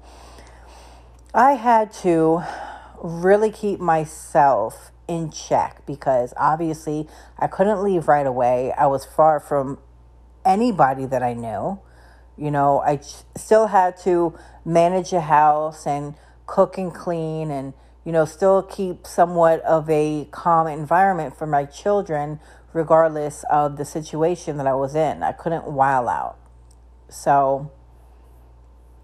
I 1.34 1.52
had 1.52 1.92
to 1.94 2.42
really 3.02 3.50
keep 3.50 3.80
myself 3.80 4.92
in 5.08 5.30
check 5.30 5.84
because 5.86 6.32
obviously 6.36 7.08
I 7.38 7.48
couldn't 7.48 7.82
leave 7.82 8.06
right 8.06 8.26
away. 8.26 8.72
I 8.72 8.86
was 8.86 9.04
far 9.04 9.40
from 9.40 9.78
anybody 10.44 11.06
that 11.06 11.22
I 11.22 11.34
knew. 11.34 11.80
You 12.40 12.50
know, 12.50 12.80
I 12.80 13.00
still 13.36 13.66
had 13.66 13.96
to 14.04 14.36
manage 14.64 15.12
a 15.12 15.20
house 15.20 15.86
and 15.86 16.14
cook 16.46 16.78
and 16.78 16.92
clean 16.92 17.50
and 17.50 17.74
you 18.04 18.12
know, 18.12 18.24
still 18.24 18.62
keep 18.62 19.06
somewhat 19.06 19.60
of 19.60 19.88
a 19.90 20.26
calm 20.30 20.66
environment 20.66 21.36
for 21.36 21.46
my 21.46 21.64
children, 21.64 22.40
regardless 22.72 23.44
of 23.50 23.76
the 23.76 23.84
situation 23.84 24.56
that 24.56 24.66
I 24.66 24.74
was 24.74 24.94
in. 24.94 25.22
I 25.22 25.32
couldn't 25.32 25.66
while 25.66 26.08
out. 26.08 26.38
So 27.08 27.70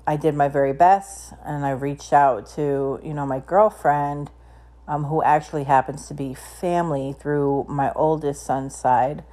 I 0.07 0.17
did 0.17 0.35
my 0.35 0.49
very 0.49 0.73
best 0.73 1.35
and 1.45 1.67
I 1.67 1.71
reached 1.71 2.13
out 2.13 2.49
to, 2.55 3.01
you 3.03 3.13
know, 3.13 3.27
my 3.27 3.41
girlfriend, 3.41 4.31
um, 4.89 5.05
who 5.05 5.23
actually 5.23 5.65
happens 5.65 6.07
to 6.09 6.15
be 6.15 6.33
family 6.33 7.13
through 7.13 7.67
my 7.69 7.93
oldest 7.93 8.47
son's 8.47 8.75
side 8.75 9.25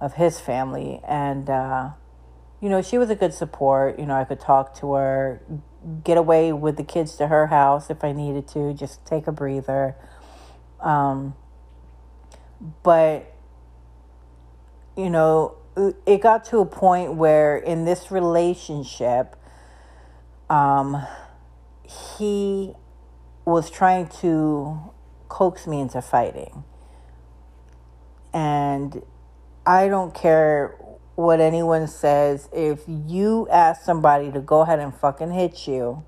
of 0.00 0.14
his 0.14 0.38
family. 0.38 1.00
And, 1.06 1.50
uh, 1.50 1.90
you 2.60 2.68
know, 2.68 2.82
she 2.82 2.98
was 2.98 3.10
a 3.10 3.14
good 3.14 3.32
support. 3.32 3.98
You 3.98 4.06
know, 4.06 4.14
I 4.14 4.24
could 4.24 4.40
talk 4.40 4.74
to 4.80 4.94
her, 4.94 5.42
get 6.04 6.18
away 6.18 6.52
with 6.52 6.76
the 6.76 6.84
kids 6.84 7.16
to 7.16 7.28
her 7.28 7.46
house 7.46 7.90
if 7.90 8.04
I 8.04 8.12
needed 8.12 8.48
to, 8.48 8.74
just 8.74 9.04
take 9.06 9.26
a 9.26 9.32
breather. 9.32 9.96
Um, 10.80 11.34
but, 12.82 13.32
you 14.96 15.08
know, 15.08 15.56
it 16.04 16.20
got 16.20 16.44
to 16.46 16.58
a 16.58 16.66
point 16.66 17.14
where 17.14 17.56
in 17.56 17.84
this 17.84 18.10
relationship, 18.10 19.36
um, 20.50 21.06
he 21.82 22.74
was 23.44 23.70
trying 23.70 24.08
to 24.20 24.78
coax 25.28 25.66
me 25.66 25.80
into 25.80 26.02
fighting. 26.02 26.64
And 28.34 29.02
I 29.64 29.88
don't 29.88 30.14
care 30.14 30.76
what 31.20 31.40
anyone 31.40 31.86
says. 31.86 32.48
If 32.52 32.80
you 32.86 33.48
ask 33.50 33.82
somebody 33.82 34.32
to 34.32 34.40
go 34.40 34.60
ahead 34.60 34.78
and 34.78 34.94
fucking 34.94 35.32
hit 35.32 35.66
you 35.68 36.04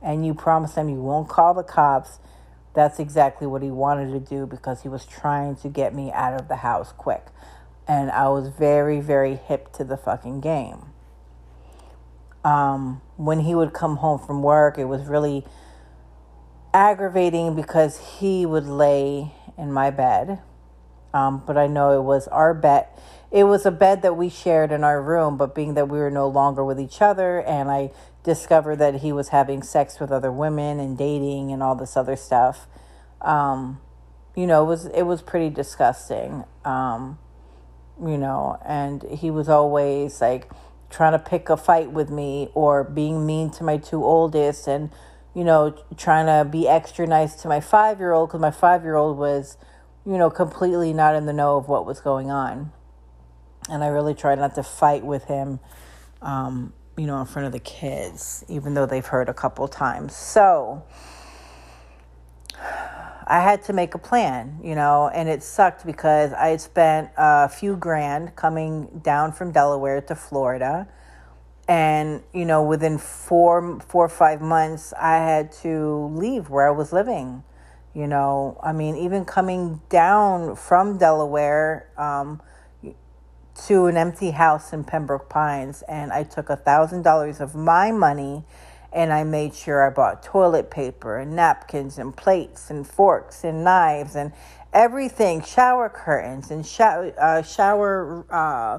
and 0.00 0.24
you 0.24 0.34
promise 0.34 0.72
them 0.72 0.88
you 0.88 1.00
won't 1.00 1.28
call 1.28 1.54
the 1.54 1.62
cops, 1.62 2.20
that's 2.74 2.98
exactly 2.98 3.46
what 3.46 3.62
he 3.62 3.70
wanted 3.70 4.12
to 4.12 4.20
do 4.20 4.46
because 4.46 4.82
he 4.82 4.88
was 4.88 5.04
trying 5.04 5.56
to 5.56 5.68
get 5.68 5.94
me 5.94 6.12
out 6.12 6.40
of 6.40 6.48
the 6.48 6.56
house 6.56 6.92
quick. 6.92 7.26
And 7.86 8.10
I 8.10 8.28
was 8.28 8.48
very, 8.48 9.00
very 9.00 9.36
hip 9.36 9.72
to 9.74 9.84
the 9.84 9.96
fucking 9.96 10.40
game. 10.40 10.86
Um, 12.44 13.02
when 13.16 13.40
he 13.40 13.54
would 13.54 13.72
come 13.72 13.96
home 13.96 14.18
from 14.18 14.42
work, 14.42 14.78
it 14.78 14.84
was 14.84 15.06
really 15.06 15.44
aggravating 16.72 17.56
because 17.56 17.98
he 18.18 18.46
would 18.46 18.66
lay 18.66 19.32
in 19.56 19.72
my 19.72 19.90
bed. 19.90 20.40
Um, 21.12 21.42
but 21.46 21.56
I 21.56 21.66
know 21.66 21.98
it 21.98 22.02
was 22.02 22.28
our 22.28 22.54
bet 22.54 22.96
it 23.30 23.44
was 23.44 23.66
a 23.66 23.70
bed 23.70 24.02
that 24.02 24.16
we 24.16 24.28
shared 24.28 24.72
in 24.72 24.84
our 24.84 25.02
room, 25.02 25.36
but 25.36 25.54
being 25.54 25.74
that 25.74 25.88
we 25.88 25.98
were 25.98 26.10
no 26.10 26.26
longer 26.28 26.64
with 26.64 26.80
each 26.80 27.02
other, 27.02 27.40
and 27.40 27.70
I 27.70 27.90
discovered 28.22 28.76
that 28.76 28.96
he 28.96 29.12
was 29.12 29.28
having 29.28 29.62
sex 29.62 30.00
with 30.00 30.10
other 30.10 30.32
women 30.32 30.80
and 30.80 30.96
dating 30.96 31.52
and 31.52 31.62
all 31.62 31.74
this 31.74 31.96
other 31.96 32.16
stuff, 32.16 32.66
um, 33.20 33.80
you 34.34 34.46
know, 34.46 34.62
it 34.62 34.66
was 34.66 34.86
it 34.86 35.02
was 35.02 35.20
pretty 35.20 35.50
disgusting. 35.50 36.44
Um, 36.64 37.18
you 38.00 38.16
know, 38.16 38.58
and 38.64 39.02
he 39.02 39.30
was 39.30 39.48
always 39.48 40.20
like 40.20 40.48
trying 40.90 41.12
to 41.12 41.18
pick 41.18 41.50
a 41.50 41.56
fight 41.56 41.90
with 41.90 42.10
me 42.10 42.50
or 42.54 42.84
being 42.84 43.26
mean 43.26 43.50
to 43.50 43.64
my 43.64 43.76
two 43.76 44.04
oldest 44.04 44.66
and 44.66 44.90
you 45.34 45.44
know 45.44 45.76
trying 45.96 46.26
to 46.26 46.48
be 46.48 46.66
extra 46.66 47.06
nice 47.06 47.34
to 47.34 47.48
my 47.48 47.60
5-year-old 47.60 48.30
cuz 48.30 48.40
my 48.40 48.50
5-year-old 48.50 49.18
was 49.18 49.58
you 50.06 50.16
know 50.16 50.30
completely 50.30 50.92
not 50.92 51.14
in 51.14 51.26
the 51.26 51.32
know 51.32 51.58
of 51.58 51.68
what 51.68 51.84
was 51.84 52.00
going 52.00 52.30
on 52.30 52.72
and 53.68 53.84
I 53.84 53.88
really 53.88 54.14
try 54.14 54.34
not 54.34 54.54
to 54.56 54.62
fight 54.62 55.04
with 55.04 55.24
him, 55.24 55.60
um, 56.22 56.72
you 56.96 57.06
know, 57.06 57.20
in 57.20 57.26
front 57.26 57.46
of 57.46 57.52
the 57.52 57.60
kids, 57.60 58.44
even 58.48 58.74
though 58.74 58.86
they've 58.86 59.06
heard 59.06 59.28
a 59.28 59.34
couple 59.34 59.68
times. 59.68 60.16
So 60.16 60.84
I 63.30 63.40
had 63.40 63.62
to 63.64 63.72
make 63.74 63.94
a 63.94 63.98
plan, 63.98 64.58
you 64.62 64.74
know, 64.74 65.08
and 65.08 65.28
it 65.28 65.42
sucked 65.42 65.84
because 65.84 66.32
I 66.32 66.48
had 66.48 66.60
spent 66.62 67.10
a 67.16 67.48
few 67.48 67.76
grand 67.76 68.34
coming 68.36 69.00
down 69.04 69.32
from 69.32 69.52
Delaware 69.52 70.00
to 70.00 70.14
Florida. 70.14 70.88
And, 71.68 72.22
you 72.32 72.46
know, 72.46 72.62
within 72.62 72.96
four, 72.96 73.80
four 73.80 74.06
or 74.06 74.08
five 74.08 74.40
months, 74.40 74.94
I 74.94 75.16
had 75.16 75.52
to 75.60 76.10
leave 76.14 76.48
where 76.48 76.66
I 76.66 76.70
was 76.70 76.94
living. 76.94 77.44
You 77.94 78.06
know, 78.06 78.58
I 78.62 78.72
mean, 78.72 78.96
even 78.96 79.26
coming 79.26 79.82
down 79.90 80.56
from 80.56 80.96
Delaware, 80.96 81.90
um, 81.98 82.40
to 83.66 83.86
an 83.86 83.96
empty 83.96 84.30
house 84.30 84.72
in 84.72 84.84
Pembroke 84.84 85.28
Pines 85.28 85.82
and 85.88 86.12
I 86.12 86.22
took 86.22 86.48
a 86.50 86.56
thousand 86.56 87.02
dollars 87.02 87.40
of 87.40 87.54
my 87.54 87.90
money 87.90 88.44
and 88.92 89.12
I 89.12 89.24
made 89.24 89.54
sure 89.54 89.86
I 89.86 89.90
bought 89.90 90.22
toilet 90.22 90.70
paper 90.70 91.18
and 91.18 91.34
napkins 91.34 91.98
and 91.98 92.16
plates 92.16 92.70
and 92.70 92.86
forks 92.86 93.44
and 93.44 93.64
knives 93.64 94.16
and 94.16 94.32
everything, 94.72 95.42
shower 95.42 95.88
curtains 95.88 96.50
and 96.50 96.64
shower 96.64 97.12
uh, 97.18 97.42
shower 97.42 98.24
uh, 98.30 98.78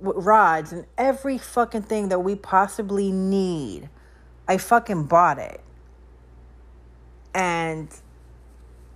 rods 0.00 0.72
and 0.72 0.84
every 0.98 1.38
fucking 1.38 1.82
thing 1.82 2.10
that 2.10 2.20
we 2.20 2.34
possibly 2.34 3.10
need. 3.10 3.88
I 4.46 4.58
fucking 4.58 5.06
bought 5.06 5.38
it. 5.38 5.60
And 7.34 7.88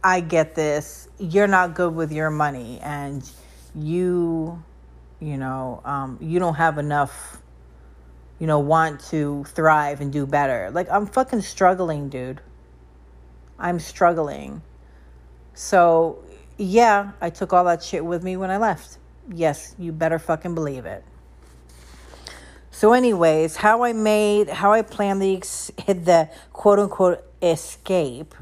I 0.02 0.20
get 0.20 0.54
this. 0.54 1.08
You're 1.18 1.48
not 1.48 1.74
good 1.74 1.94
with 1.94 2.12
your 2.12 2.30
money 2.30 2.78
and 2.80 3.28
you 3.74 4.62
you 5.20 5.36
know, 5.36 5.80
um, 5.84 6.18
you 6.20 6.38
don't 6.38 6.54
have 6.54 6.78
enough, 6.78 7.40
you 8.38 8.46
know, 8.46 8.58
want 8.58 9.00
to 9.10 9.44
thrive 9.44 10.00
and 10.00 10.12
do 10.12 10.26
better. 10.26 10.70
Like, 10.72 10.88
I'm 10.90 11.06
fucking 11.06 11.42
struggling, 11.42 12.08
dude. 12.08 12.40
I'm 13.58 13.78
struggling. 13.78 14.62
So, 15.54 16.24
yeah, 16.56 17.12
I 17.20 17.30
took 17.30 17.52
all 17.52 17.64
that 17.64 17.82
shit 17.82 18.04
with 18.04 18.22
me 18.22 18.36
when 18.36 18.50
I 18.50 18.56
left. 18.56 18.98
Yes, 19.32 19.74
you 19.78 19.92
better 19.92 20.18
fucking 20.18 20.54
believe 20.54 20.86
it. 20.86 21.04
So, 22.70 22.94
anyways, 22.94 23.56
how 23.56 23.84
I 23.84 23.92
made, 23.92 24.48
how 24.48 24.72
I 24.72 24.80
planned 24.80 25.20
the 25.20 25.36
the 25.86 26.30
quote 26.54 26.78
unquote 26.78 27.22
escape, 27.42 28.34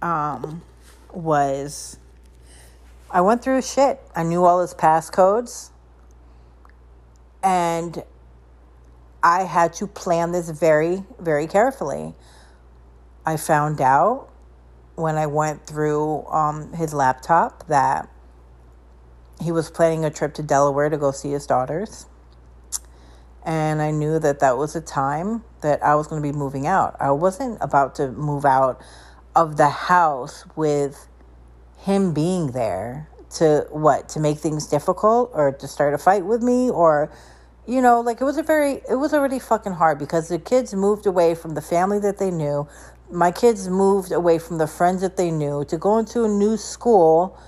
um, 0.00 0.62
was 1.12 1.98
I 3.10 3.20
went 3.20 3.42
through 3.42 3.62
shit. 3.62 4.00
I 4.14 4.22
knew 4.22 4.44
all 4.44 4.60
his 4.60 4.74
passcodes, 4.74 5.70
and 7.42 8.02
I 9.22 9.42
had 9.42 9.72
to 9.74 9.86
plan 9.86 10.32
this 10.32 10.50
very, 10.50 11.04
very 11.18 11.46
carefully. 11.46 12.14
I 13.24 13.36
found 13.36 13.80
out 13.80 14.28
when 14.96 15.16
I 15.16 15.26
went 15.26 15.66
through 15.66 16.26
um, 16.26 16.72
his 16.72 16.92
laptop 16.92 17.66
that 17.68 18.08
he 19.40 19.52
was 19.52 19.70
planning 19.70 20.04
a 20.04 20.10
trip 20.10 20.34
to 20.34 20.42
Delaware 20.42 20.88
to 20.88 20.98
go 20.98 21.12
see 21.12 21.30
his 21.30 21.46
daughters 21.46 22.06
and 23.44 23.82
I 23.82 23.90
knew 23.90 24.18
that 24.18 24.40
that 24.40 24.56
was 24.56 24.76
a 24.76 24.80
time 24.80 25.42
that 25.62 25.82
I 25.82 25.94
was 25.94 26.06
going 26.06 26.22
to 26.22 26.32
be 26.32 26.36
moving 26.36 26.66
out. 26.66 26.96
I 27.00 27.10
wasn't 27.10 27.58
about 27.60 27.96
to 27.96 28.12
move 28.12 28.44
out 28.44 28.80
of 29.34 29.56
the 29.56 29.68
house 29.68 30.44
with 30.54 31.08
him 31.78 32.14
being 32.14 32.52
there 32.52 33.08
to 33.34 33.66
what 33.70 34.08
to 34.10 34.20
make 34.20 34.38
things 34.38 34.66
difficult 34.66 35.30
or 35.34 35.52
to 35.52 35.68
start 35.68 35.94
a 35.94 35.98
fight 35.98 36.24
with 36.24 36.42
me 36.42 36.70
or 36.70 37.12
you 37.66 37.80
know 37.80 38.00
like 38.00 38.20
it 38.20 38.24
was 38.24 38.36
a 38.36 38.42
very 38.42 38.82
it 38.88 38.96
was 38.96 39.12
already 39.14 39.38
fucking 39.38 39.72
hard 39.72 39.98
because 39.98 40.28
the 40.28 40.38
kids 40.38 40.74
moved 40.74 41.06
away 41.06 41.34
from 41.34 41.54
the 41.54 41.62
family 41.62 41.98
that 41.98 42.18
they 42.18 42.30
knew 42.30 42.66
my 43.10 43.30
kids 43.30 43.68
moved 43.68 44.12
away 44.12 44.38
from 44.38 44.58
the 44.58 44.66
friends 44.66 45.00
that 45.00 45.16
they 45.16 45.30
knew 45.30 45.64
to 45.64 45.76
go 45.76 45.98
into 45.98 46.24
a 46.24 46.28
new 46.28 46.56
school 46.56 47.38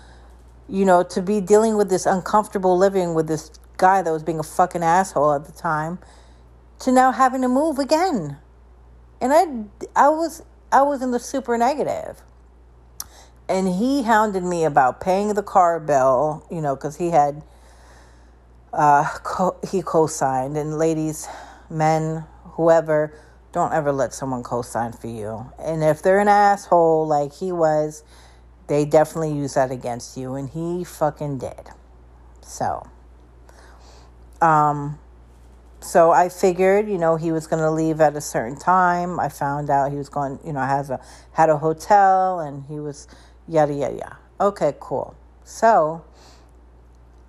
you 0.69 0.85
know 0.85 1.03
to 1.03 1.21
be 1.21 1.41
dealing 1.41 1.77
with 1.77 1.91
this 1.91 2.07
uncomfortable 2.07 2.77
living 2.77 3.15
with 3.15 3.27
this 3.27 3.51
guy 3.77 4.03
that 4.03 4.11
was 4.11 4.23
being 4.23 4.39
a 4.39 4.43
fucking 4.43 4.83
asshole 4.83 5.33
at 5.33 5.45
the 5.45 5.53
time 5.53 5.99
to 6.81 6.93
now 6.93 7.13
having 7.13 7.43
to 7.43 7.49
move 7.49 7.79
again. 7.79 8.39
And 9.21 9.33
I 9.33 10.07
I 10.07 10.09
was 10.09 10.43
I 10.71 10.83
was 10.83 11.03
in 11.03 11.11
the 11.11 11.19
super 11.19 11.57
negative. 11.57 12.23
And 13.49 13.69
he 13.69 14.03
hounded 14.05 14.43
me 14.43 14.65
about 14.65 15.01
paying 15.01 15.35
the 15.35 15.43
car 15.43 15.79
bill, 15.79 16.47
you 16.51 16.61
know, 16.61 16.77
cuz 16.77 16.97
he 16.97 17.11
had 17.11 17.43
uh 18.73 19.05
co- 19.23 19.57
he 19.71 19.83
co-signed 19.83 20.57
and 20.57 20.79
ladies, 20.79 21.29
men, 21.69 22.25
whoever, 22.57 23.13
don't 23.53 23.73
ever 23.73 23.93
let 23.93 24.15
someone 24.15 24.43
co-sign 24.43 24.93
for 24.93 25.07
you. 25.07 25.53
And 25.59 25.85
if 25.85 26.03
they're 26.03 26.19
an 26.19 26.29
asshole 26.29 27.07
like 27.07 27.35
he 27.35 27.53
was, 27.53 28.03
they 28.67 28.85
definitely 28.85 29.33
use 29.33 29.55
that 29.55 29.71
against 29.71 30.17
you 30.17 30.35
and 30.35 30.49
he 30.49 30.83
fucking 30.83 31.39
did. 31.39 31.71
So, 32.41 32.89
um, 34.41 34.99
so 35.81 36.11
I 36.11 36.31
figured, 36.31 36.89
you 36.89 36.97
know, 36.97 37.17
he 37.17 37.31
was 37.31 37.47
going 37.47 37.63
to 37.63 37.71
leave 37.71 38.01
at 38.01 38.17
a 38.17 38.21
certain 38.21 38.57
time. 38.59 39.21
I 39.21 39.29
found 39.29 39.69
out 39.69 39.91
he 39.93 39.99
was 39.99 40.09
going, 40.09 40.39
you 40.45 40.53
know, 40.53 40.61
has 40.61 40.89
a 40.91 40.99
had 41.33 41.51
a 41.51 41.59
hotel 41.59 42.41
and 42.41 42.65
he 42.65 42.81
was 42.81 43.07
yada 43.49 43.73
yada 43.73 43.95
yada. 43.95 44.19
Okay, 44.41 44.75
cool. 44.81 45.15
So 45.45 46.05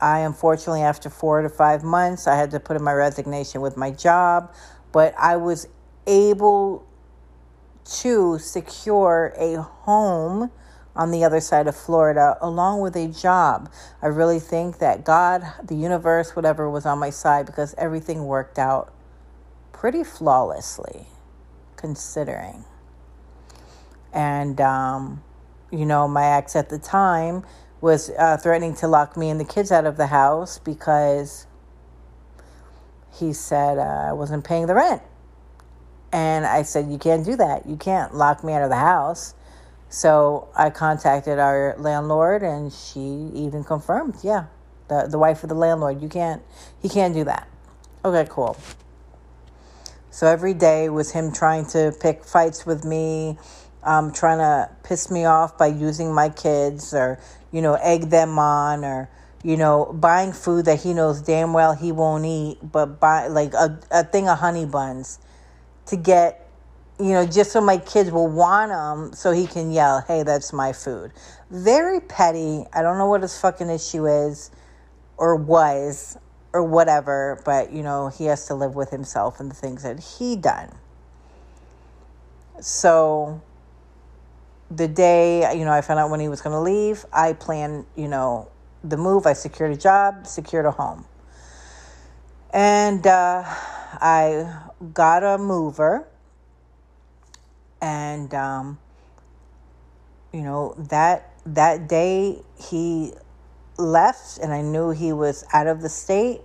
I 0.01 0.19
unfortunately 0.19 0.81
after 0.81 1.09
4 1.09 1.43
to 1.43 1.49
5 1.49 1.83
months, 1.83 2.27
I 2.27 2.35
had 2.35 2.51
to 2.51 2.59
put 2.59 2.75
in 2.75 2.83
my 2.83 2.93
resignation 2.93 3.61
with 3.61 3.77
my 3.77 3.91
job, 3.91 4.53
but 4.91 5.13
I 5.17 5.37
was 5.37 5.67
able 6.07 6.85
to 7.85 8.39
secure 8.39 9.33
a 9.37 9.61
home 9.61 10.51
on 10.95 11.11
the 11.11 11.23
other 11.23 11.41
side 11.41 11.67
of 11.67 11.75
Florida, 11.75 12.37
along 12.41 12.79
with 12.79 12.95
a 12.95 13.07
job. 13.07 13.69
I 14.01 14.07
really 14.07 14.39
think 14.39 14.79
that 14.79 15.03
God, 15.03 15.43
the 15.61 15.75
universe, 15.75 16.35
whatever 16.35 16.69
was 16.69 16.85
on 16.85 16.99
my 16.99 17.09
side 17.09 17.45
because 17.45 17.75
everything 17.77 18.25
worked 18.25 18.57
out 18.57 18.93
pretty 19.73 20.03
flawlessly, 20.03 21.07
considering. 21.75 22.63
And, 24.13 24.61
um, 24.61 25.21
you 25.77 25.85
know, 25.85 26.07
my 26.07 26.37
ex 26.37 26.55
at 26.55 26.69
the 26.69 26.79
time 26.79 27.43
was 27.81 28.09
uh, 28.17 28.37
threatening 28.37 28.75
to 28.75 28.87
lock 28.87 29.15
me 29.17 29.29
and 29.29 29.39
the 29.39 29.45
kids 29.45 29.71
out 29.71 29.85
of 29.85 29.97
the 29.97 30.07
house 30.07 30.59
because 30.59 31.47
he 33.13 33.33
said 33.33 33.77
uh, 33.77 34.09
I 34.09 34.13
wasn't 34.13 34.43
paying 34.43 34.67
the 34.67 34.75
rent. 34.75 35.01
And 36.11 36.45
I 36.45 36.63
said, 36.63 36.89
You 36.89 36.97
can't 36.97 37.25
do 37.25 37.35
that. 37.35 37.67
You 37.67 37.75
can't 37.75 38.15
lock 38.15 38.43
me 38.43 38.53
out 38.53 38.63
of 38.63 38.69
the 38.69 38.77
house. 38.77 39.33
So 39.89 40.49
I 40.55 40.71
contacted 40.71 41.39
our 41.39 41.75
landlord, 41.77 42.43
and 42.43 42.71
she 42.73 42.99
even 43.33 43.63
confirmed, 43.63 44.15
yeah, 44.23 44.45
the 44.87 45.07
the 45.09 45.17
wife 45.17 45.43
of 45.43 45.49
the 45.49 45.55
landlord, 45.55 46.01
you 46.01 46.09
can't, 46.09 46.41
he 46.81 46.89
can't 46.89 47.13
do 47.13 47.23
that. 47.25 47.47
Okay, 48.03 48.27
cool. 48.29 48.57
So 50.11 50.27
every 50.27 50.53
day 50.53 50.89
was 50.89 51.11
him 51.11 51.31
trying 51.31 51.65
to 51.67 51.93
pick 51.99 52.23
fights 52.23 52.65
with 52.65 52.85
me, 52.85 53.37
um, 53.85 54.11
trying 54.11 54.39
to 54.39 54.69
piss 54.83 55.09
me 55.09 55.25
off 55.25 55.57
by 55.57 55.67
using 55.67 56.13
my 56.13 56.29
kids, 56.29 56.93
or 56.93 57.19
you 57.51 57.61
know, 57.61 57.75
egg 57.75 58.09
them 58.09 58.37
on, 58.37 58.83
or 58.83 59.09
you 59.43 59.57
know, 59.57 59.93
buying 59.93 60.33
food 60.33 60.65
that 60.65 60.81
he 60.81 60.93
knows 60.93 61.21
damn 61.21 61.53
well 61.53 61.73
he 61.73 61.91
won't 61.91 62.25
eat, 62.25 62.57
but 62.61 62.99
buy 62.99 63.27
like 63.27 63.53
a, 63.53 63.79
a 63.91 64.03
thing 64.03 64.27
of 64.27 64.39
honey 64.39 64.65
buns 64.65 65.19
to 65.85 65.95
get 65.95 66.45
you 66.99 67.11
know, 67.11 67.25
just 67.25 67.51
so 67.51 67.59
my 67.59 67.77
kids 67.77 68.11
will 68.11 68.27
want 68.27 68.71
them 68.71 69.13
so 69.13 69.31
he 69.31 69.47
can 69.47 69.71
yell, 69.71 70.03
hey, 70.07 70.23
that's 70.23 70.53
my 70.53 70.71
food. 70.71 71.11
Very 71.51 71.99
petty. 71.99 72.63
I 72.73 72.81
don't 72.81 72.97
know 72.97 73.07
what 73.07 73.21
his 73.21 73.39
fucking 73.39 73.69
issue 73.69 74.07
is 74.07 74.49
or 75.17 75.35
was 75.35 76.17
or 76.53 76.63
whatever, 76.63 77.41
but, 77.43 77.73
you 77.73 77.83
know, 77.83 78.07
he 78.07 78.25
has 78.25 78.47
to 78.47 78.55
live 78.55 78.75
with 78.75 78.91
himself 78.91 79.41
and 79.41 79.51
the 79.51 79.55
things 79.55 79.83
that 79.83 79.99
he 79.99 80.37
done. 80.37 80.71
So 82.61 83.41
the 84.71 84.87
day, 84.87 85.55
you 85.57 85.65
know, 85.65 85.71
I 85.71 85.81
found 85.81 85.99
out 85.99 86.09
when 86.09 86.19
he 86.19 86.27
was 86.27 86.41
going 86.41 86.53
to 86.53 86.59
leave, 86.59 87.05
I 87.13 87.33
planned, 87.33 87.85
you 87.95 88.07
know, 88.07 88.49
the 88.83 88.97
move. 88.97 89.25
I 89.25 89.33
secured 89.33 89.71
a 89.71 89.77
job, 89.77 90.27
secured 90.27 90.65
a 90.65 90.71
home. 90.71 91.05
And 92.51 93.05
uh, 93.05 93.43
I 93.45 94.61
got 94.93 95.23
a 95.23 95.37
mover 95.37 96.07
and 97.81 98.33
um, 98.33 98.79
you 100.33 100.41
know 100.41 100.73
that 100.89 101.31
that 101.45 101.87
day 101.87 102.41
he 102.57 103.13
left 103.77 104.39
and 104.39 104.53
i 104.53 104.61
knew 104.61 104.89
he 104.89 105.13
was 105.13 105.45
out 105.53 105.67
of 105.67 105.81
the 105.81 105.89
state 105.89 106.41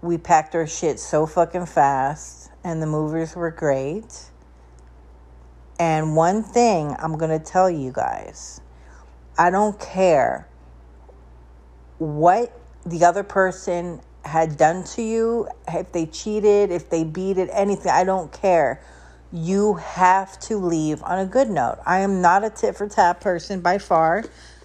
we 0.00 0.16
packed 0.16 0.54
our 0.54 0.66
shit 0.66 0.98
so 0.98 1.26
fucking 1.26 1.66
fast 1.66 2.50
and 2.64 2.80
the 2.80 2.86
movers 2.86 3.36
were 3.36 3.50
great 3.50 4.30
and 5.78 6.16
one 6.16 6.42
thing 6.42 6.94
i'm 6.98 7.16
going 7.16 7.30
to 7.30 7.44
tell 7.44 7.70
you 7.70 7.92
guys 7.92 8.60
i 9.38 9.50
don't 9.50 9.78
care 9.80 10.48
what 11.98 12.52
the 12.86 13.04
other 13.04 13.22
person 13.22 14.00
had 14.24 14.56
done 14.56 14.84
to 14.84 15.02
you 15.02 15.48
if 15.68 15.92
they 15.92 16.06
cheated 16.06 16.70
if 16.70 16.90
they 16.90 17.04
beat 17.04 17.38
it 17.38 17.48
anything 17.52 17.90
i 17.90 18.04
don't 18.04 18.32
care 18.32 18.80
you 19.32 19.74
have 19.74 20.38
to 20.40 20.56
leave 20.56 21.02
on 21.02 21.18
a 21.18 21.26
good 21.26 21.50
note. 21.50 21.78
I 21.84 22.00
am 22.00 22.20
not 22.22 22.44
a 22.44 22.50
tit 22.50 22.76
for 22.76 22.88
tat 22.88 23.20
person 23.20 23.60
by 23.60 23.78
far. 23.78 24.24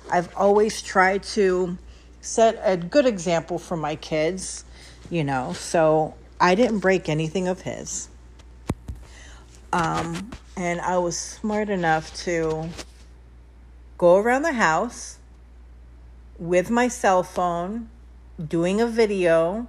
I've 0.10 0.34
always 0.38 0.82
tried 0.82 1.24
to 1.24 1.78
set 2.22 2.60
a 2.64 2.78
good 2.78 3.06
example 3.06 3.60
for 3.60 3.76
my 3.76 3.96
kids, 3.96 4.64
you 5.10 5.24
know, 5.24 5.54
so 5.54 6.16
I 6.40 6.56
didn't 6.56 6.80
break 6.80 7.10
anything 7.10 7.48
of 7.48 7.62
his. 7.62 8.10
Um, 9.74 10.30
and 10.56 10.80
I 10.82 11.00
was 11.00 11.18
smart 11.18 11.68
enough 11.68 12.16
to 12.26 12.70
go 13.98 14.18
around 14.18 14.44
the 14.44 14.54
house 14.54 15.18
with 16.38 16.70
my 16.70 16.88
cell 16.88 17.24
phone, 17.24 17.90
doing 18.38 18.80
a 18.80 18.86
video 18.86 19.68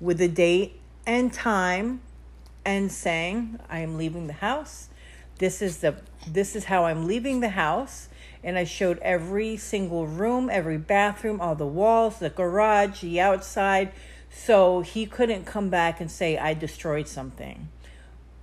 with 0.00 0.18
the 0.18 0.28
date 0.28 0.78
and 1.04 1.32
time 1.32 2.02
and 2.64 2.92
saying, 2.92 3.58
I 3.68 3.80
am 3.80 3.98
leaving 3.98 4.28
the 4.28 4.34
house. 4.34 4.90
This 5.38 5.60
is 5.60 5.78
the 5.78 5.96
this 6.24 6.54
is 6.54 6.66
how 6.66 6.84
I'm 6.84 7.08
leaving 7.08 7.40
the 7.40 7.48
house. 7.48 8.08
And 8.44 8.56
I 8.56 8.62
showed 8.62 8.98
every 8.98 9.56
single 9.56 10.06
room, 10.06 10.50
every 10.50 10.78
bathroom, 10.78 11.40
all 11.40 11.56
the 11.56 11.66
walls, 11.66 12.20
the 12.20 12.30
garage, 12.30 13.00
the 13.00 13.20
outside. 13.20 13.90
So 14.30 14.82
he 14.82 15.04
couldn't 15.04 15.46
come 15.46 15.68
back 15.68 16.00
and 16.00 16.08
say 16.08 16.38
I 16.38 16.54
destroyed 16.54 17.08
something. 17.08 17.70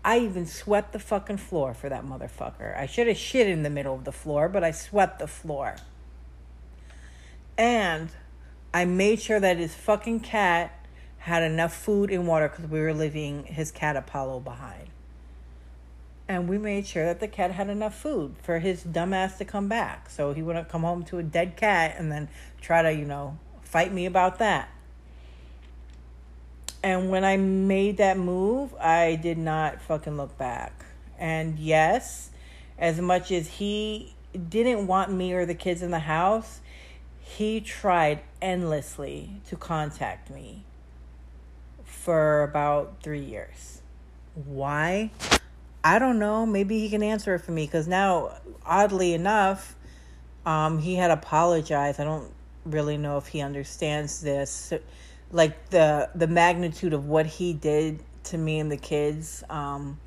I 0.04 0.20
even 0.20 0.46
swept 0.46 0.94
the 0.94 1.00
fucking 1.00 1.38
floor 1.38 1.74
for 1.74 1.90
that 1.90 2.06
motherfucker. 2.06 2.78
I 2.78 2.86
should 2.86 3.08
have 3.08 3.18
shit 3.18 3.48
in 3.48 3.64
the 3.64 3.70
middle 3.70 3.96
of 3.96 4.06
the 4.06 4.12
floor, 4.12 4.48
but 4.48 4.64
I 4.64 4.72
swept 4.72 5.20
the 5.20 5.28
floor. 5.28 5.76
And 7.58 8.10
I 8.74 8.86
made 8.86 9.20
sure 9.20 9.40
that 9.40 9.58
his 9.58 9.76
fucking 9.76 10.22
cat 10.22 10.74
had 11.20 11.44
enough 11.44 11.74
food 11.74 12.10
and 12.12 12.26
water 12.26 12.48
because 12.48 12.70
we 12.70 12.80
were 12.80 12.94
leaving 12.94 13.44
his 13.44 13.72
cat 13.72 13.98
Apollo 13.98 14.40
behind. 14.42 14.88
And 16.30 16.48
we 16.48 16.58
made 16.58 16.88
sure 16.88 17.06
that 17.06 17.20
the 17.20 17.28
cat 17.28 17.52
had 17.52 17.70
enough 17.70 18.00
food 18.00 18.36
for 18.42 18.60
his 18.60 18.84
dumbass 18.84 19.38
to 19.40 19.46
come 19.46 19.68
back. 19.68 20.10
So 20.10 20.34
he 20.34 20.42
wouldn't 20.42 20.70
come 20.70 20.84
home 20.84 21.04
to 21.06 21.18
a 21.18 21.24
dead 21.24 21.58
cat 21.58 21.96
and 21.98 22.12
then 22.12 22.30
try 22.62 22.84
to, 22.84 22.94
you 22.94 23.06
know, 23.06 23.38
fight 23.64 23.92
me 23.92 24.06
about 24.06 24.40
that. 24.40 24.70
And 26.82 27.10
when 27.10 27.26
I 27.26 27.38
made 27.38 27.98
that 27.98 28.18
move, 28.18 28.74
I 28.76 29.16
did 29.16 29.38
not 29.38 29.82
fucking 29.82 30.16
look 30.16 30.38
back. 30.38 30.86
And 31.18 31.60
yes, 31.60 32.30
as 32.78 33.02
much 33.02 33.32
as 33.32 33.48
he 33.48 34.16
didn't 34.50 34.88
want 34.88 35.12
me 35.12 35.34
or 35.34 35.46
the 35.46 35.56
kids 35.56 35.82
in 35.82 35.92
the 35.92 36.00
house, 36.00 36.62
he 37.20 37.60
tried 37.60 38.22
endlessly 38.42 39.42
to 39.50 39.56
contact 39.56 40.30
me 40.30 40.64
for 41.84 42.44
about 42.44 43.04
three 43.04 43.24
years. 43.24 43.82
Why? 44.34 45.12
I 45.84 46.00
don't 46.00 46.20
know. 46.20 46.46
Maybe 46.46 46.80
he 46.80 46.90
can 46.90 47.04
answer 47.04 47.36
it 47.36 47.40
for 47.40 47.52
me 47.52 47.66
because 47.66 47.88
now, 47.88 48.38
oddly 48.66 49.14
enough, 49.14 49.76
um, 50.46 50.80
he 50.80 50.96
had 50.96 51.12
apologized. 51.12 52.00
I 52.00 52.04
don't 52.06 52.32
really 52.66 52.98
know 52.98 53.18
if 53.18 53.28
he 53.28 53.42
understands 53.42 54.22
this, 54.22 54.74
like 55.32 55.70
the 55.70 56.10
the 56.16 56.28
magnitude 56.28 56.94
of 56.94 57.06
what 57.06 57.26
he 57.26 57.54
did 57.54 58.02
to 58.26 58.38
me 58.38 58.60
and 58.60 58.72
the 58.72 58.78
kids, 58.78 59.44
um, 59.50 60.00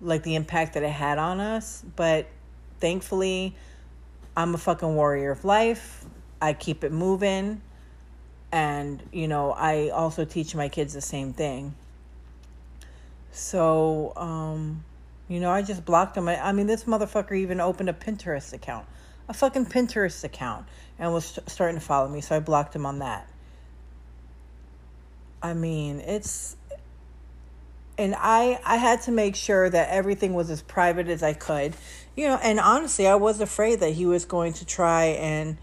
like 0.00 0.22
the 0.22 0.34
impact 0.34 0.74
that 0.74 0.82
it 0.82 0.90
had 0.90 1.18
on 1.18 1.40
us. 1.40 1.84
But 1.96 2.26
thankfully, 2.80 3.54
I'm 4.36 4.54
a 4.54 4.58
fucking 4.58 4.94
warrior 4.94 5.30
of 5.30 5.44
life. 5.44 6.04
I 6.40 6.52
keep 6.52 6.84
it 6.84 6.92
moving. 6.92 7.62
And, 8.50 9.02
you 9.12 9.28
know, 9.28 9.52
I 9.52 9.88
also 9.88 10.24
teach 10.24 10.54
my 10.54 10.68
kids 10.68 10.92
the 10.92 11.00
same 11.00 11.32
thing. 11.32 11.74
So, 13.30 14.12
um, 14.16 14.84
you 15.28 15.40
know, 15.40 15.50
I 15.50 15.62
just 15.62 15.86
blocked 15.86 16.16
him. 16.16 16.28
I, 16.28 16.48
I 16.48 16.52
mean, 16.52 16.66
this 16.66 16.84
motherfucker 16.84 17.36
even 17.36 17.60
opened 17.60 17.88
a 17.88 17.94
Pinterest 17.94 18.52
account, 18.52 18.86
a 19.28 19.32
fucking 19.32 19.66
Pinterest 19.66 20.22
account, 20.24 20.66
and 20.98 21.14
was 21.14 21.38
starting 21.46 21.78
to 21.78 21.84
follow 21.84 22.08
me. 22.08 22.20
So 22.20 22.36
I 22.36 22.40
blocked 22.40 22.76
him 22.76 22.84
on 22.84 22.98
that. 22.98 23.26
I 25.42 25.54
mean, 25.54 26.00
it's 26.00 26.56
and 27.98 28.14
I 28.16 28.60
I 28.64 28.76
had 28.76 29.02
to 29.02 29.10
make 29.10 29.36
sure 29.36 29.68
that 29.68 29.88
everything 29.90 30.34
was 30.34 30.50
as 30.50 30.62
private 30.62 31.08
as 31.08 31.22
I 31.22 31.32
could. 31.32 31.74
You 32.16 32.28
know, 32.28 32.38
and 32.42 32.60
honestly, 32.60 33.06
I 33.06 33.14
was 33.14 33.40
afraid 33.40 33.80
that 33.80 33.90
he 33.90 34.06
was 34.06 34.24
going 34.24 34.52
to 34.54 34.66
try 34.66 35.04
and 35.04 35.56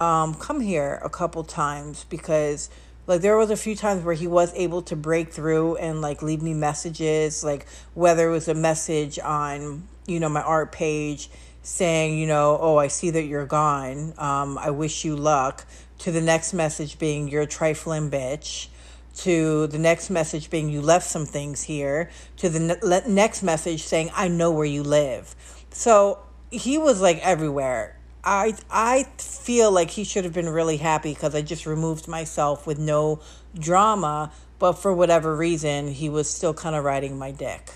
um, 0.00 0.34
come 0.34 0.60
here 0.60 1.00
a 1.04 1.10
couple 1.10 1.44
times 1.44 2.04
because 2.08 2.70
like 3.06 3.20
there 3.22 3.36
was 3.36 3.50
a 3.50 3.56
few 3.56 3.74
times 3.74 4.04
where 4.04 4.14
he 4.14 4.26
was 4.26 4.52
able 4.54 4.82
to 4.82 4.96
break 4.96 5.32
through 5.32 5.76
and 5.76 6.00
like 6.00 6.22
leave 6.22 6.40
me 6.40 6.54
messages 6.54 7.44
like 7.44 7.66
whether 7.94 8.28
it 8.28 8.32
was 8.32 8.48
a 8.48 8.54
message 8.54 9.18
on 9.18 9.86
you 10.06 10.20
know 10.20 10.28
my 10.28 10.42
art 10.42 10.72
page 10.72 11.28
saying 11.62 12.18
you 12.18 12.26
know 12.26 12.56
oh 12.60 12.76
i 12.76 12.86
see 12.88 13.10
that 13.10 13.24
you're 13.24 13.46
gone 13.46 14.14
um, 14.16 14.56
i 14.58 14.70
wish 14.70 15.04
you 15.04 15.16
luck 15.16 15.66
to 15.98 16.10
the 16.10 16.20
next 16.20 16.54
message 16.54 16.98
being 16.98 17.28
you're 17.28 17.42
a 17.42 17.46
trifling 17.46 18.10
bitch 18.10 18.68
to 19.16 19.66
the 19.66 19.78
next 19.78 20.10
message 20.10 20.50
being 20.50 20.68
you 20.68 20.80
left 20.80 21.06
some 21.06 21.26
things 21.26 21.62
here 21.62 22.10
to 22.36 22.48
the 22.48 22.60
ne- 22.60 23.12
next 23.12 23.42
message 23.42 23.82
saying 23.82 24.10
i 24.14 24.28
know 24.28 24.50
where 24.50 24.64
you 24.66 24.82
live. 24.82 25.34
So 25.70 26.18
he 26.50 26.78
was 26.78 27.00
like 27.00 27.18
everywhere. 27.24 27.96
I 28.22 28.54
I 28.70 29.04
feel 29.18 29.70
like 29.70 29.90
he 29.90 30.04
should 30.04 30.24
have 30.24 30.34
been 30.34 30.48
really 30.48 30.76
happy 30.76 31.14
because 31.14 31.34
I 31.34 31.42
just 31.42 31.64
removed 31.64 32.06
myself 32.06 32.66
with 32.66 32.78
no 32.78 33.20
drama, 33.58 34.32
but 34.58 34.72
for 34.72 34.92
whatever 34.92 35.34
reason, 35.34 35.88
he 35.88 36.08
was 36.08 36.28
still 36.28 36.52
kind 36.52 36.76
of 36.76 36.84
riding 36.84 37.18
my 37.18 37.30
dick. 37.30 37.70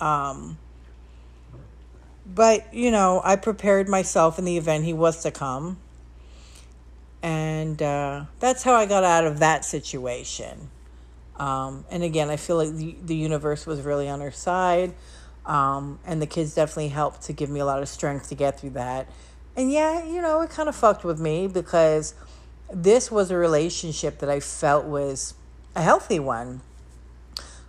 Um, 0.00 0.58
but 2.26 2.72
you 2.72 2.90
know, 2.90 3.20
I 3.22 3.36
prepared 3.36 3.88
myself 3.88 4.38
in 4.38 4.44
the 4.44 4.56
event 4.56 4.84
he 4.84 4.94
was 4.94 5.22
to 5.22 5.30
come, 5.30 5.78
and 7.24 7.82
uh, 7.82 8.26
that's 8.38 8.62
how 8.62 8.74
I 8.74 8.86
got 8.86 9.02
out 9.02 9.26
of 9.26 9.40
that 9.40 9.64
situation. 9.64 10.70
Um, 11.36 11.84
and 11.90 12.04
again, 12.04 12.30
I 12.30 12.36
feel 12.36 12.56
like 12.56 12.74
the, 12.74 12.94
the 13.04 13.16
universe 13.16 13.66
was 13.66 13.82
really 13.82 14.08
on 14.08 14.20
her 14.20 14.30
side, 14.30 14.94
um, 15.44 15.98
and 16.06 16.22
the 16.22 16.26
kids 16.26 16.54
definitely 16.54 16.88
helped 16.88 17.22
to 17.22 17.32
give 17.32 17.50
me 17.50 17.58
a 17.58 17.64
lot 17.64 17.82
of 17.82 17.88
strength 17.88 18.28
to 18.28 18.36
get 18.36 18.60
through 18.60 18.70
that 18.70 19.08
and 19.56 19.70
yeah, 19.70 20.04
you 20.04 20.20
know, 20.20 20.40
it 20.40 20.50
kind 20.50 20.68
of 20.68 20.74
fucked 20.74 21.04
with 21.04 21.20
me 21.20 21.46
because 21.46 22.14
this 22.72 23.10
was 23.10 23.30
a 23.30 23.36
relationship 23.36 24.18
that 24.18 24.28
I 24.28 24.40
felt 24.40 24.84
was 24.84 25.34
a 25.76 25.82
healthy 25.82 26.18
one. 26.18 26.60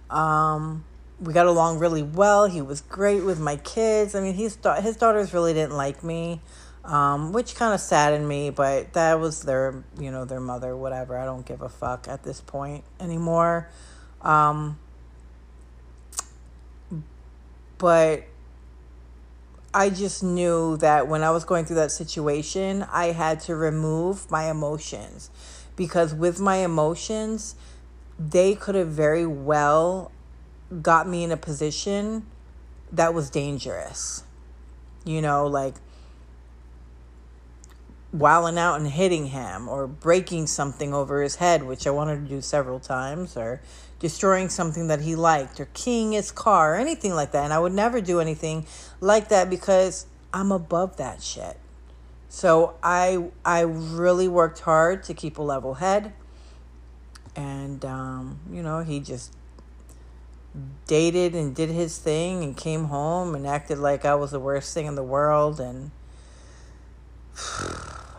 Um, 0.09 0.83
we 1.19 1.33
got 1.33 1.45
along 1.45 1.79
really 1.79 2.03
well. 2.03 2.47
He 2.47 2.61
was 2.61 2.81
great 2.81 3.23
with 3.23 3.39
my 3.39 3.57
kids. 3.57 4.15
I 4.15 4.21
mean, 4.21 4.33
his 4.33 4.57
his 4.81 4.97
daughters 4.97 5.33
really 5.33 5.53
didn't 5.53 5.77
like 5.77 6.03
me, 6.03 6.41
um, 6.85 7.33
which 7.33 7.55
kind 7.55 7.73
of 7.73 7.79
saddened 7.79 8.27
me. 8.27 8.49
But 8.49 8.93
that 8.93 9.19
was 9.19 9.43
their, 9.43 9.83
you 9.99 10.11
know, 10.11 10.25
their 10.25 10.39
mother. 10.39 10.75
Whatever. 10.75 11.17
I 11.17 11.25
don't 11.25 11.45
give 11.45 11.61
a 11.61 11.69
fuck 11.69 12.07
at 12.07 12.23
this 12.23 12.41
point 12.41 12.83
anymore. 12.99 13.69
Um, 14.21 14.79
but 17.77 18.23
I 19.73 19.89
just 19.89 20.23
knew 20.23 20.77
that 20.77 21.07
when 21.07 21.21
I 21.21 21.31
was 21.31 21.43
going 21.43 21.65
through 21.65 21.75
that 21.75 21.91
situation, 21.91 22.85
I 22.91 23.07
had 23.07 23.41
to 23.41 23.55
remove 23.55 24.31
my 24.31 24.49
emotions 24.49 25.29
because 25.75 26.13
with 26.13 26.39
my 26.39 26.57
emotions, 26.57 27.55
they 28.17 28.55
could 28.55 28.75
have 28.75 28.87
very 28.87 29.25
well 29.25 30.11
got 30.81 31.07
me 31.07 31.23
in 31.23 31.31
a 31.31 31.37
position 31.37 32.25
that 32.91 33.13
was 33.13 33.29
dangerous. 33.29 34.23
You 35.03 35.21
know, 35.21 35.45
like 35.45 35.75
wilding 38.19 38.57
out 38.57 38.79
and 38.79 38.87
hitting 38.87 39.27
him 39.27 39.67
or 39.67 39.87
breaking 39.87 40.47
something 40.47 40.93
over 40.93 41.21
his 41.21 41.35
head, 41.35 41.63
which 41.63 41.85
I 41.85 41.91
wanted 41.91 42.23
to 42.23 42.29
do 42.29 42.41
several 42.41 42.79
times, 42.79 43.35
or 43.35 43.61
destroying 43.99 44.49
something 44.49 44.87
that 44.87 45.01
he 45.01 45.15
liked 45.15 45.59
or 45.59 45.67
keying 45.73 46.11
his 46.11 46.31
car 46.31 46.75
or 46.75 46.77
anything 46.77 47.13
like 47.13 47.31
that. 47.31 47.43
And 47.43 47.53
I 47.53 47.59
would 47.59 47.73
never 47.73 48.01
do 48.01 48.19
anything 48.19 48.65
like 48.99 49.29
that 49.29 49.49
because 49.49 50.05
I'm 50.33 50.51
above 50.51 50.97
that 50.97 51.21
shit. 51.21 51.57
So 52.29 52.75
I 52.83 53.29
I 53.45 53.61
really 53.61 54.27
worked 54.27 54.59
hard 54.61 55.03
to 55.05 55.13
keep 55.13 55.37
a 55.37 55.41
level 55.41 55.75
head. 55.75 56.13
And 57.35 57.83
um, 57.85 58.39
you 58.51 58.61
know, 58.61 58.81
he 58.83 58.99
just 58.99 59.33
dated 60.87 61.35
and 61.35 61.55
did 61.55 61.69
his 61.69 61.97
thing 61.97 62.43
and 62.43 62.55
came 62.55 62.85
home 62.85 63.35
and 63.35 63.45
acted 63.45 63.77
like 63.77 64.05
I 64.05 64.15
was 64.15 64.31
the 64.31 64.39
worst 64.39 64.73
thing 64.73 64.85
in 64.85 64.95
the 64.95 65.03
world 65.03 65.59
and 65.59 65.91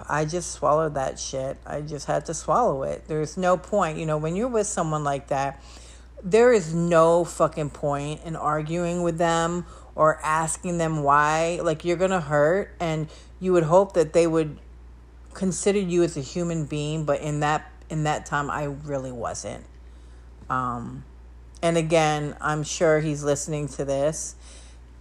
I 0.08 0.24
just 0.24 0.52
swallowed 0.52 0.94
that 0.94 1.18
shit. 1.18 1.56
I 1.66 1.80
just 1.80 2.06
had 2.06 2.26
to 2.26 2.34
swallow 2.34 2.82
it. 2.84 3.04
There's 3.08 3.36
no 3.36 3.56
point, 3.56 3.98
you 3.98 4.06
know, 4.06 4.18
when 4.18 4.36
you're 4.36 4.48
with 4.48 4.66
someone 4.66 5.04
like 5.04 5.28
that, 5.28 5.62
there 6.22 6.52
is 6.52 6.74
no 6.74 7.24
fucking 7.24 7.70
point 7.70 8.22
in 8.24 8.36
arguing 8.36 9.02
with 9.02 9.18
them 9.18 9.66
or 9.94 10.20
asking 10.22 10.78
them 10.78 11.02
why. 11.02 11.60
Like, 11.62 11.84
you're 11.84 11.96
gonna 11.96 12.20
hurt, 12.20 12.74
and 12.80 13.08
you 13.40 13.52
would 13.52 13.64
hope 13.64 13.94
that 13.94 14.12
they 14.12 14.26
would 14.26 14.58
consider 15.36 15.78
you 15.78 16.02
as 16.02 16.16
a 16.16 16.20
human 16.20 16.64
being, 16.64 17.04
but 17.04 17.20
in 17.20 17.40
that 17.40 17.70
in 17.88 18.04
that 18.04 18.26
time 18.26 18.50
I 18.50 18.64
really 18.64 19.12
wasn't. 19.12 19.64
Um 20.48 21.04
and 21.62 21.76
again, 21.76 22.36
I'm 22.40 22.62
sure 22.62 23.00
he's 23.00 23.22
listening 23.22 23.68
to 23.68 23.84
this. 23.84 24.34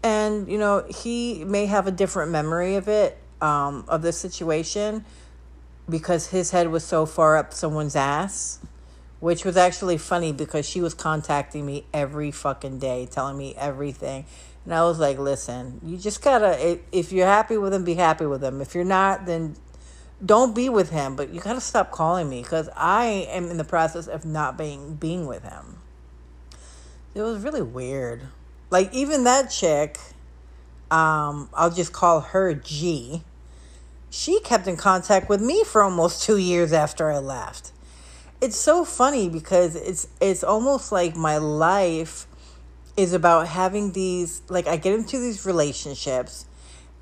And 0.03 0.49
you 0.49 0.57
know, 0.57 0.85
he 0.89 1.43
may 1.45 1.65
have 1.67 1.87
a 1.87 1.91
different 1.91 2.31
memory 2.31 2.75
of 2.75 2.87
it 2.87 3.17
um, 3.45 3.85
of 3.87 4.01
this 4.01 4.17
situation 4.17 5.05
because 5.87 6.27
his 6.27 6.49
head 6.49 6.69
was 6.69 6.83
so 6.83 7.05
far 7.05 7.37
up 7.37 7.53
someone's 7.53 7.95
ass, 7.95 8.59
which 9.19 9.45
was 9.45 9.55
actually 9.55 9.97
funny 9.97 10.31
because 10.31 10.67
she 10.67 10.81
was 10.81 10.95
contacting 10.95 11.63
me 11.63 11.85
every 11.93 12.31
fucking 12.31 12.79
day, 12.79 13.05
telling 13.05 13.37
me 13.37 13.53
everything. 13.55 14.25
And 14.63 14.73
I 14.73 14.83
was 14.83 14.97
like, 14.97 15.19
listen, 15.19 15.79
you 15.85 15.95
just 15.95 16.23
gotta, 16.23 16.79
if 16.91 17.11
you're 17.11 17.27
happy 17.27 17.55
with 17.55 17.71
him, 17.71 17.83
be 17.83 17.93
happy 17.93 18.25
with 18.25 18.43
him. 18.43 18.61
If 18.61 18.73
you're 18.73 18.83
not, 18.83 19.27
then 19.27 19.55
don't 20.25 20.55
be 20.55 20.67
with 20.67 20.89
him. 20.89 21.15
But 21.15 21.29
you 21.29 21.39
gotta 21.39 21.61
stop 21.61 21.91
calling 21.91 22.27
me 22.27 22.41
because 22.41 22.67
I 22.75 23.27
am 23.29 23.51
in 23.51 23.57
the 23.57 23.63
process 23.63 24.07
of 24.07 24.25
not 24.25 24.57
being 24.57 24.95
being 24.95 25.27
with 25.27 25.43
him. 25.43 25.77
It 27.13 27.21
was 27.21 27.43
really 27.43 27.61
weird. 27.61 28.23
Like, 28.71 28.91
even 28.91 29.23
that 29.25 29.51
chick, 29.51 29.99
um, 30.89 31.49
I'll 31.53 31.69
just 31.69 31.93
call 31.93 32.21
her 32.21 32.55
G. 32.55 33.21
She 34.15 34.39
kept 34.39 34.65
in 34.65 34.77
contact 34.77 35.27
with 35.27 35.41
me 35.41 35.65
for 35.65 35.83
almost 35.83 36.23
two 36.23 36.37
years 36.37 36.71
after 36.71 37.11
I 37.11 37.17
left. 37.17 37.73
It's 38.39 38.55
so 38.55 38.85
funny 38.85 39.27
because 39.27 39.75
it's 39.75 40.07
it's 40.21 40.41
almost 40.41 40.93
like 40.93 41.17
my 41.17 41.37
life 41.37 42.25
is 42.95 43.11
about 43.11 43.49
having 43.49 43.91
these 43.91 44.41
like 44.47 44.67
I 44.67 44.77
get 44.77 44.93
into 44.93 45.19
these 45.19 45.45
relationships 45.45 46.45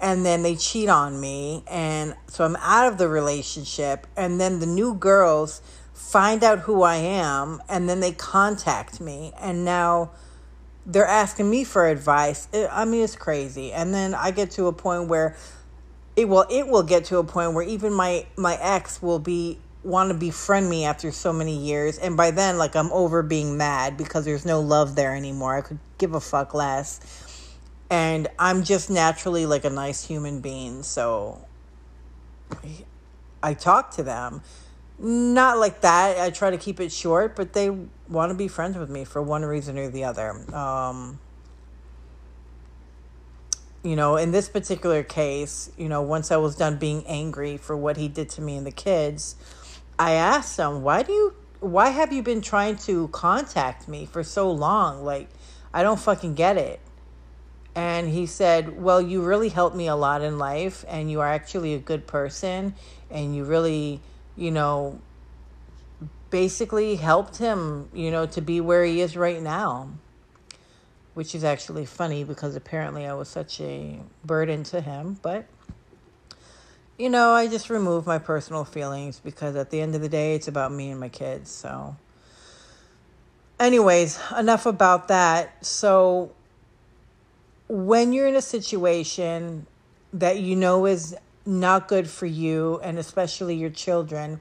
and 0.02 0.26
then 0.26 0.42
they 0.42 0.56
cheat 0.56 0.90
on 0.90 1.22
me 1.22 1.64
and 1.70 2.16
so 2.26 2.46
I'm 2.46 2.56
out 2.56 2.92
of 2.92 2.98
the 2.98 3.08
relationship 3.08 4.08
and 4.18 4.42
then 4.42 4.60
the 4.60 4.66
new 4.66 4.96
girls 4.96 5.62
find 5.94 6.44
out 6.44 6.62
who 6.62 6.82
I 6.82 6.96
am 6.96 7.62
and 7.70 7.88
then 7.88 8.00
they 8.00 8.14
contact 8.14 9.00
me 9.00 9.34
and 9.40 9.64
now 9.64 10.10
they're 10.84 11.06
asking 11.06 11.48
me 11.48 11.64
for 11.64 11.88
advice. 11.88 12.48
I 12.72 12.86
mean 12.86 13.04
it's 13.04 13.16
crazy. 13.16 13.72
And 13.72 13.94
then 13.94 14.16
I 14.16 14.32
get 14.32 14.50
to 14.52 14.66
a 14.66 14.74
point 14.74 15.10
where 15.10 15.36
it 16.16 16.28
will 16.28 16.46
it 16.50 16.68
will 16.68 16.84
get 16.84 17.06
to 17.06 17.18
a 17.18 17.24
point 17.24 17.54
where 17.54 17.64
even 17.64 17.94
my 17.94 18.26
my 18.36 18.58
ex 18.62 19.02
will 19.02 19.20
be 19.20 19.58
want 19.84 20.10
to 20.10 20.14
befriend 20.14 20.70
me 20.70 20.86
after 20.86 21.12
so 21.12 21.34
many 21.34 21.58
years 21.58 21.98
and 21.98 22.16
by 22.16 22.32
then 22.32 22.58
like 22.58 22.76
I'm 22.76 22.92
over 22.94 23.22
being 23.22 23.58
mad 23.58 23.98
because 23.98 24.24
there's 24.24 24.46
no 24.46 24.62
love 24.62 24.96
there 24.96 25.16
anymore. 25.16 25.56
I 25.56 25.62
could 25.62 25.80
give 25.98 26.14
a 26.14 26.22
fuck 26.22 26.54
less 26.54 27.02
and 27.90 28.28
I'm 28.40 28.64
just 28.64 28.90
naturally 28.90 29.46
like 29.46 29.66
a 29.66 29.70
nice 29.70 30.04
human 30.04 30.40
being. 30.40 30.84
So 30.84 31.46
I 33.44 33.54
talk 33.54 33.92
to 33.92 34.04
them. 34.04 34.42
Not 34.98 35.58
like 35.58 35.82
that. 35.82 36.20
I 36.20 36.30
try 36.30 36.50
to 36.50 36.58
keep 36.58 36.80
it 36.80 36.92
short, 36.92 37.36
but 37.36 37.54
they 37.54 37.70
want 38.08 38.30
to 38.32 38.36
be 38.36 38.48
friends 38.48 38.78
with 38.78 38.90
me 38.90 39.04
for 39.04 39.22
one 39.22 39.44
reason 39.44 39.78
or 39.78 39.90
the 39.90 40.06
other. 40.06 40.32
Um, 40.56 41.20
you 43.84 43.96
know, 43.96 44.16
in 44.16 44.32
this 44.32 44.50
particular 44.50 45.04
case, 45.04 45.70
you 45.78 45.90
know, 45.90 46.02
once 46.02 46.32
I 46.32 46.38
was 46.38 46.56
done 46.56 46.78
being 46.78 47.06
angry 47.06 47.58
for 47.58 47.76
what 47.76 47.98
he 47.98 48.08
did 48.08 48.30
to 48.32 48.42
me 48.42 48.56
and 48.56 48.66
the 48.66 48.72
kids, 48.72 49.36
I 50.00 50.14
asked 50.14 50.58
him, 50.58 50.82
"Why 50.82 51.04
do 51.04 51.12
you 51.12 51.34
why 51.60 51.90
have 51.90 52.12
you 52.12 52.24
been 52.24 52.42
trying 52.42 52.76
to 52.78 53.08
contact 53.10 53.88
me 53.88 54.06
for 54.06 54.24
so 54.24 54.52
long? 54.52 55.04
Like, 55.04 55.30
I 55.74 55.84
don't 55.84 56.00
fucking 56.00 56.34
get 56.36 56.58
it." 56.58 56.80
And 57.76 58.10
he 58.10 58.26
said, 58.26 58.82
Well, 58.82 59.02
you 59.02 59.22
really 59.22 59.50
helped 59.50 59.76
me 59.76 59.88
a 59.88 59.96
lot 59.96 60.22
in 60.22 60.38
life, 60.38 60.86
and 60.88 61.10
you 61.10 61.22
are 61.22 61.28
actually 61.28 61.74
a 61.74 61.80
good 61.80 62.06
person, 62.06 62.76
and 63.10 63.36
you 63.36 63.44
really, 63.44 64.00
you 64.36 64.52
know, 64.52 65.00
basically 66.30 66.96
helped 66.96 67.38
him, 67.38 67.90
you 67.94 68.12
know, 68.12 68.26
to 68.28 68.42
be 68.42 68.62
where 68.62 68.84
he 68.84 69.02
is 69.02 69.18
right 69.18 69.42
now. 69.42 69.90
Which 71.14 71.36
is 71.36 71.44
actually 71.44 71.86
funny 71.86 72.24
because 72.24 72.56
apparently 72.56 73.06
I 73.06 73.14
was 73.14 73.30
such 73.30 73.62
a 73.62 74.00
burden 74.26 74.64
to 74.66 74.82
him. 74.82 75.20
But, 75.22 75.46
you 76.98 77.10
know, 77.10 77.32
I 77.32 77.48
just 77.48 77.70
removed 77.70 78.08
my 78.08 78.18
personal 78.18 78.64
feelings 78.64 79.20
because 79.24 79.56
at 79.56 79.70
the 79.70 79.80
end 79.82 79.94
of 79.96 80.02
the 80.02 80.10
day, 80.10 80.36
it's 80.36 80.48
about 80.48 80.72
me 80.72 80.90
and 80.90 81.00
my 81.00 81.10
kids. 81.10 81.52
So, 81.52 81.96
anyways, 83.60 84.20
enough 84.38 84.66
about 84.66 85.08
that. 85.10 85.64
So, 85.66 86.32
when 87.68 88.14
you're 88.14 88.28
in 88.28 88.36
a 88.36 88.42
situation 88.42 89.68
that 90.14 90.40
you 90.40 90.56
know 90.56 90.86
is 90.86 91.16
not 91.46 91.88
good 91.88 92.08
for 92.08 92.26
you 92.26 92.80
and 92.84 92.98
especially 92.98 93.56
your 93.56 93.70
children, 93.70 94.40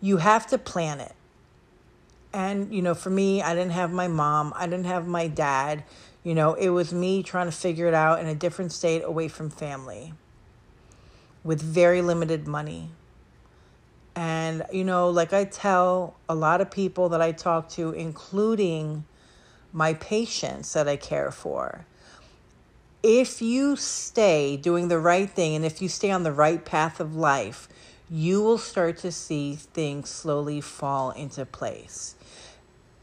you 0.00 0.18
have 0.18 0.46
to 0.48 0.58
plan 0.58 1.00
it. 1.00 1.14
And, 2.32 2.74
you 2.74 2.82
know, 2.82 2.94
for 2.94 3.10
me, 3.10 3.42
I 3.42 3.54
didn't 3.54 3.72
have 3.72 3.92
my 3.92 4.08
mom, 4.08 4.52
I 4.56 4.66
didn't 4.66 4.86
have 4.86 5.06
my 5.06 5.28
dad. 5.28 5.84
You 6.24 6.34
know, 6.34 6.54
it 6.54 6.68
was 6.70 6.92
me 6.92 7.22
trying 7.22 7.46
to 7.46 7.52
figure 7.52 7.86
it 7.88 7.94
out 7.94 8.20
in 8.20 8.26
a 8.26 8.34
different 8.34 8.72
state 8.72 9.02
away 9.04 9.28
from 9.28 9.50
family 9.50 10.14
with 11.44 11.60
very 11.60 12.00
limited 12.00 12.46
money. 12.46 12.90
And, 14.14 14.64
you 14.72 14.84
know, 14.84 15.08
like 15.08 15.32
I 15.32 15.44
tell 15.44 16.16
a 16.28 16.34
lot 16.34 16.60
of 16.60 16.70
people 16.70 17.08
that 17.10 17.20
I 17.20 17.32
talk 17.32 17.68
to, 17.70 17.90
including 17.90 19.04
my 19.72 19.94
patients 19.94 20.72
that 20.74 20.86
I 20.86 20.96
care 20.96 21.30
for, 21.30 21.86
if 23.02 23.42
you 23.42 23.74
stay 23.74 24.56
doing 24.56 24.88
the 24.88 24.98
right 24.98 25.28
thing 25.28 25.56
and 25.56 25.64
if 25.64 25.82
you 25.82 25.88
stay 25.88 26.10
on 26.10 26.22
the 26.22 26.32
right 26.32 26.64
path 26.64 27.00
of 27.00 27.16
life, 27.16 27.68
you 28.08 28.42
will 28.42 28.58
start 28.58 28.98
to 28.98 29.10
see 29.10 29.54
things 29.54 30.08
slowly 30.10 30.60
fall 30.60 31.10
into 31.10 31.44
place. 31.46 32.14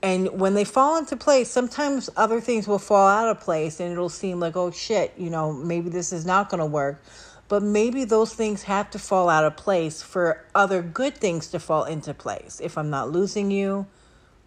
And 0.02 0.40
when 0.40 0.54
they 0.54 0.64
fall 0.64 0.98
into 0.98 1.18
place, 1.18 1.50
sometimes 1.50 2.10
other 2.16 2.40
things 2.40 2.68
will 2.68 2.80
fall 2.80 3.08
out 3.08 3.28
of 3.28 3.42
place 3.42 3.80
and 3.80 3.92
it'll 3.92 4.08
seem 4.10 4.40
like, 4.40 4.56
oh 4.56 4.72
shit, 4.72 5.14
you 5.18 5.30
know, 5.30 5.52
maybe 5.52 5.90
this 5.90 6.14
is 6.14 6.26
not 6.26 6.50
going 6.50 6.60
to 6.60 6.66
work. 6.66 7.04
But 7.50 7.64
maybe 7.64 8.06
those 8.06 8.34
things 8.34 8.64
have 8.64 8.92
to 8.92 9.00
fall 9.00 9.28
out 9.28 9.44
of 9.44 9.58
place 9.58 10.02
for 10.02 10.46
other 10.54 10.82
good 10.82 11.18
things 11.18 11.48
to 11.48 11.60
fall 11.60 11.84
into 11.84 12.14
place. 12.14 12.62
If 12.64 12.78
I'm 12.78 12.90
not 12.90 13.12
losing 13.12 13.52
you, 13.52 13.88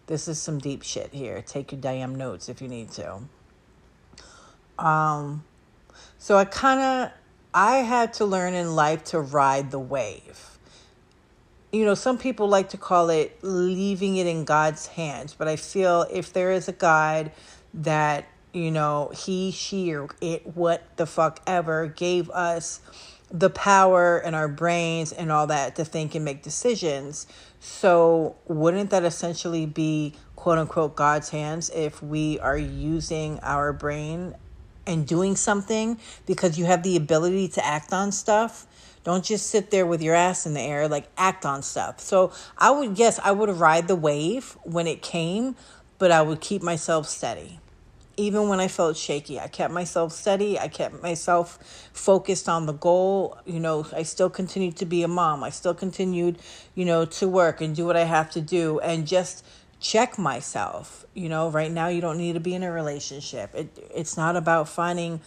this 0.07 0.27
is 0.27 0.41
some 0.41 0.57
deep 0.57 0.83
shit 0.83 1.13
here. 1.13 1.41
Take 1.41 1.71
your 1.71 1.81
damn 1.81 2.15
notes 2.15 2.49
if 2.49 2.61
you 2.61 2.67
need 2.67 2.91
to. 2.91 3.19
Um, 4.79 5.43
so 6.17 6.37
I 6.37 6.45
kind 6.45 6.79
of 6.79 7.11
I 7.53 7.77
had 7.77 8.13
to 8.13 8.25
learn 8.25 8.53
in 8.53 8.75
life 8.75 9.03
to 9.05 9.19
ride 9.19 9.69
the 9.69 9.79
wave. 9.79 10.52
You 11.73 11.85
know, 11.85 11.95
some 11.95 12.19
people 12.19 12.47
like 12.47 12.69
to 12.69 12.77
call 12.77 13.09
it 13.09 13.37
leaving 13.41 14.17
it 14.17 14.27
in 14.27 14.45
God's 14.45 14.87
hands, 14.87 15.33
but 15.33 15.47
I 15.47 15.55
feel 15.55 16.05
if 16.11 16.31
there 16.31 16.51
is 16.51 16.67
a 16.67 16.71
God 16.71 17.31
that, 17.73 18.25
you 18.53 18.69
know, 18.69 19.11
he, 19.15 19.49
she, 19.49 19.91
or 19.91 20.07
it, 20.21 20.55
what 20.55 20.83
the 20.97 21.07
fuck 21.07 21.41
ever 21.47 21.87
gave 21.87 22.29
us 22.29 22.79
the 23.31 23.49
power 23.49 24.19
and 24.19 24.35
our 24.35 24.47
brains 24.47 25.11
and 25.11 25.31
all 25.31 25.47
that 25.47 25.75
to 25.77 25.83
think 25.83 26.13
and 26.13 26.23
make 26.23 26.43
decisions. 26.43 27.25
So, 27.59 28.35
wouldn't 28.45 28.91
that 28.91 29.03
essentially 29.03 29.65
be 29.65 30.13
quote 30.35 30.59
unquote 30.59 30.95
God's 30.95 31.29
hands 31.29 31.71
if 31.73 32.03
we 32.03 32.37
are 32.39 32.57
using 32.57 33.39
our 33.41 33.73
brain 33.73 34.35
and 34.85 35.07
doing 35.07 35.35
something 35.35 35.97
because 36.25 36.59
you 36.59 36.65
have 36.65 36.83
the 36.83 36.95
ability 36.95 37.47
to 37.47 37.65
act 37.65 37.93
on 37.93 38.11
stuff. 38.11 38.67
Don't 39.03 39.23
just 39.23 39.47
sit 39.47 39.69
there 39.69 39.85
with 39.85 40.01
your 40.01 40.15
ass 40.15 40.45
in 40.45 40.53
the 40.53 40.61
air, 40.61 40.87
like 40.87 41.07
act 41.17 41.45
on 41.45 41.61
stuff. 41.61 41.99
So 41.99 42.31
I 42.57 42.71
would, 42.71 42.95
guess 42.95 43.19
I 43.19 43.31
would 43.31 43.49
ride 43.49 43.87
the 43.87 43.95
wave 43.95 44.57
when 44.63 44.87
it 44.87 45.01
came, 45.01 45.55
but 45.97 46.11
I 46.11 46.21
would 46.21 46.39
keep 46.41 46.61
myself 46.61 47.07
steady. 47.07 47.59
Even 48.15 48.47
when 48.47 48.59
I 48.59 48.67
felt 48.67 48.95
shaky, 48.95 49.39
I 49.39 49.47
kept 49.47 49.73
myself 49.73 50.13
steady. 50.13 50.59
I 50.59 50.67
kept 50.67 51.01
myself 51.01 51.89
focused 51.93 52.47
on 52.47 52.67
the 52.67 52.73
goal. 52.73 53.39
You 53.45 53.59
know, 53.59 53.87
I 53.91 54.03
still 54.03 54.29
continued 54.29 54.77
to 54.77 54.85
be 54.85 55.01
a 55.01 55.07
mom. 55.07 55.43
I 55.43 55.49
still 55.49 55.73
continued, 55.73 56.37
you 56.75 56.85
know, 56.85 57.05
to 57.05 57.27
work 57.27 57.59
and 57.59 57.75
do 57.75 57.85
what 57.85 57.97
I 57.97 58.03
have 58.03 58.29
to 58.31 58.41
do 58.41 58.79
and 58.81 59.07
just 59.07 59.43
check 59.79 60.17
myself. 60.17 61.05
You 61.15 61.27
know, 61.27 61.49
right 61.49 61.71
now 61.71 61.87
you 61.87 62.01
don't 62.01 62.17
need 62.17 62.33
to 62.33 62.39
be 62.39 62.53
in 62.53 62.63
a 62.63 62.71
relationship. 62.71 63.53
It 63.55 63.77
it's 63.93 64.15
not 64.15 64.35
about 64.35 64.69
finding 64.69 65.19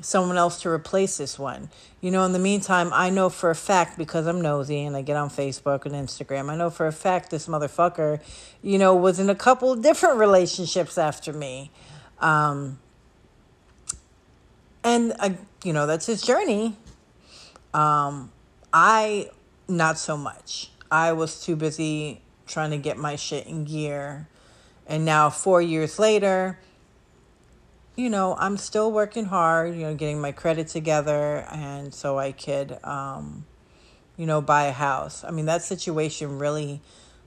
someone 0.00 0.36
else 0.36 0.62
to 0.62 0.68
replace 0.68 1.16
this 1.16 1.38
one. 1.38 1.68
You 2.00 2.10
know, 2.10 2.24
in 2.24 2.32
the 2.32 2.38
meantime, 2.38 2.90
I 2.92 3.10
know 3.10 3.28
for 3.28 3.50
a 3.50 3.54
fact 3.54 3.98
because 3.98 4.26
I'm 4.26 4.40
nosy 4.40 4.84
and 4.84 4.96
I 4.96 5.02
get 5.02 5.16
on 5.16 5.30
Facebook 5.30 5.84
and 5.84 5.94
Instagram. 5.94 6.48
I 6.50 6.56
know 6.56 6.70
for 6.70 6.86
a 6.86 6.92
fact 6.92 7.30
this 7.30 7.46
motherfucker, 7.48 8.20
you 8.62 8.78
know, 8.78 8.94
was 8.94 9.18
in 9.18 9.30
a 9.30 9.34
couple 9.34 9.74
different 9.76 10.18
relationships 10.18 10.98
after 10.98 11.32
me. 11.32 11.70
Um 12.20 12.78
and 14.84 15.12
I, 15.18 15.36
you 15.64 15.72
know, 15.72 15.86
that's 15.86 16.06
his 16.06 16.22
journey. 16.22 16.76
Um 17.74 18.30
I 18.72 19.30
not 19.68 19.98
so 19.98 20.16
much. 20.16 20.70
I 20.90 21.12
was 21.12 21.44
too 21.44 21.56
busy 21.56 22.22
trying 22.46 22.70
to 22.70 22.78
get 22.78 22.96
my 22.96 23.16
shit 23.16 23.46
in 23.46 23.64
gear. 23.64 24.26
And 24.86 25.04
now, 25.04 25.28
four 25.28 25.60
years 25.60 25.98
later, 25.98 26.58
you 27.98 28.08
know, 28.08 28.36
I'm 28.38 28.56
still 28.56 28.92
working 28.92 29.24
hard, 29.24 29.74
you 29.74 29.80
know, 29.80 29.92
getting 29.92 30.20
my 30.20 30.30
credit 30.30 30.68
together, 30.68 31.44
and 31.50 31.92
so 31.92 32.16
I 32.16 32.30
could, 32.30 32.78
um, 32.84 33.44
you 34.16 34.24
know, 34.24 34.40
buy 34.40 34.66
a 34.66 34.72
house. 34.72 35.24
I 35.24 35.32
mean, 35.32 35.46
that 35.46 35.62
situation 35.62 36.38
really, 36.38 36.80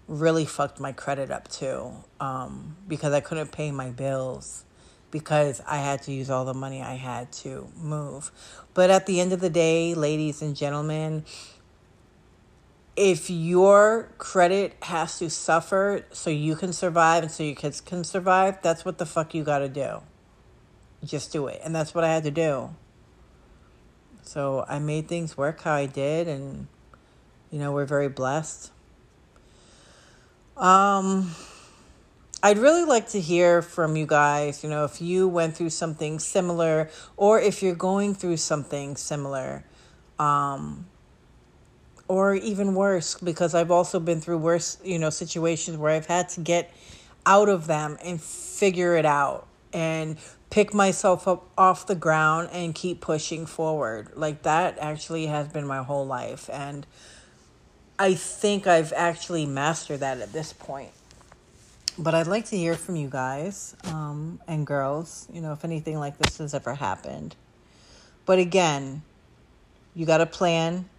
really 0.07 0.45
fucked 0.45 0.79
my 0.79 0.93
credit 0.93 1.29
up 1.29 1.49
too, 1.49 1.91
um, 2.21 2.77
because 2.88 3.12
I 3.12 3.19
couldn't 3.19 3.51
pay 3.51 3.69
my 3.71 3.89
bills 3.89 4.63
because 5.12 5.62
I 5.67 5.79
had 5.79 6.03
to 6.03 6.13
use 6.13 6.29
all 6.29 6.45
the 6.45 6.53
money 6.53 6.81
I 6.81 6.95
had 6.95 7.34
to 7.34 7.67
move. 7.75 8.31
But 8.73 8.89
at 8.89 9.07
the 9.07 9.19
end 9.19 9.34
of 9.34 9.41
the 9.41 9.49
day, 9.49 9.93
ladies 9.93 10.41
and 10.41 10.55
gentlemen, 10.55 11.25
if 12.95 13.29
your 13.29 14.07
credit 14.17 14.77
has 14.84 15.19
to 15.19 15.29
suffer 15.29 16.05
so 16.13 16.29
you 16.29 16.55
can 16.55 16.71
survive 16.71 17.23
and 17.23 17.31
so 17.31 17.43
your 17.43 17.55
kids 17.55 17.81
can 17.81 18.05
survive, 18.05 18.62
that's 18.62 18.86
what 18.86 18.99
the 18.99 19.05
fuck 19.05 19.34
you 19.34 19.43
got 19.43 19.60
to 19.60 19.67
do. 19.67 20.01
Just 21.04 21.32
do 21.32 21.48
it. 21.48 21.62
And 21.64 21.76
that's 21.76 21.96
what 21.96 22.04
I 22.04 22.14
had 22.14 22.24
to 22.24 22.32
do. 22.32 22.70
So 24.24 24.66
I 24.68 24.80
made 24.80 25.08
things 25.08 25.36
work 25.36 25.62
how 25.62 25.74
I 25.74 25.88
did 25.88 26.28
and 26.28 26.68
you 27.50 27.60
know, 27.60 27.72
we're 27.74 27.86
very 27.86 28.10
blessed. 28.10 28.72
Um 30.58 31.36
I'd 32.44 32.58
really 32.58 32.86
like 32.86 33.10
to 33.10 33.20
hear 33.20 33.62
from 33.62 33.96
you 33.96 34.08
guys, 34.08 34.64
you 34.64 34.70
know, 34.70 34.84
if 34.84 35.02
you 35.02 35.28
went 35.28 35.56
through 35.56 35.70
something 35.70 36.18
similar 36.18 36.90
or 37.18 37.40
if 37.40 37.62
you're 37.62 37.76
going 37.76 38.16
through 38.16 38.38
something 38.38 38.96
similar. 38.96 39.64
Um 40.18 40.86
or 42.08 42.36
even 42.36 42.76
worse 42.76 43.16
because 43.16 43.56
I've 43.56 43.72
also 43.72 43.98
been 43.98 44.20
through 44.20 44.40
worse, 44.40 44.78
you 44.84 45.00
know, 45.00 45.10
situations 45.10 45.78
where 45.78 45.94
I've 45.94 46.08
had 46.08 46.28
to 46.30 46.42
get 46.42 46.70
out 47.26 47.48
of 47.48 47.68
them 47.68 47.98
and 48.04 48.22
figure 48.22 48.98
it 48.98 49.06
out. 49.06 49.48
And 49.72 50.18
pick 50.52 50.74
myself 50.74 51.28
up 51.28 51.50
off 51.58 51.88
the 51.88 51.96
ground 51.96 52.50
and 52.52 52.76
keep 52.76 53.02
pushing 53.02 53.48
forward. 53.48 54.10
Like 54.16 54.44
that 54.44 54.78
actually 54.80 55.26
has 55.26 55.48
been 55.48 55.66
my 55.66 55.82
whole 55.82 56.06
life. 56.06 56.50
And 56.52 56.86
I 57.98 58.14
think 58.14 58.68
I've 58.68 58.94
actually 58.94 59.46
mastered 59.46 60.02
that 60.02 60.20
at 60.20 60.34
this 60.34 60.54
point. 60.54 60.92
But 61.98 62.14
I'd 62.14 62.28
like 62.28 62.46
to 62.48 62.58
hear 62.58 62.76
from 62.76 62.96
you 62.96 63.10
guys 63.10 63.76
um, 63.86 64.40
and 64.48 64.68
girls, 64.68 65.28
you 65.32 65.42
know, 65.42 65.54
if 65.54 65.64
anything 65.66 66.00
like 66.00 66.18
this 66.18 66.38
has 66.38 66.54
ever 66.54 66.76
happened. 66.76 67.36
But 68.26 68.40
again, 68.40 69.04
you 69.96 70.06
got 70.06 70.18
to 70.18 70.26
plan, 70.26 70.90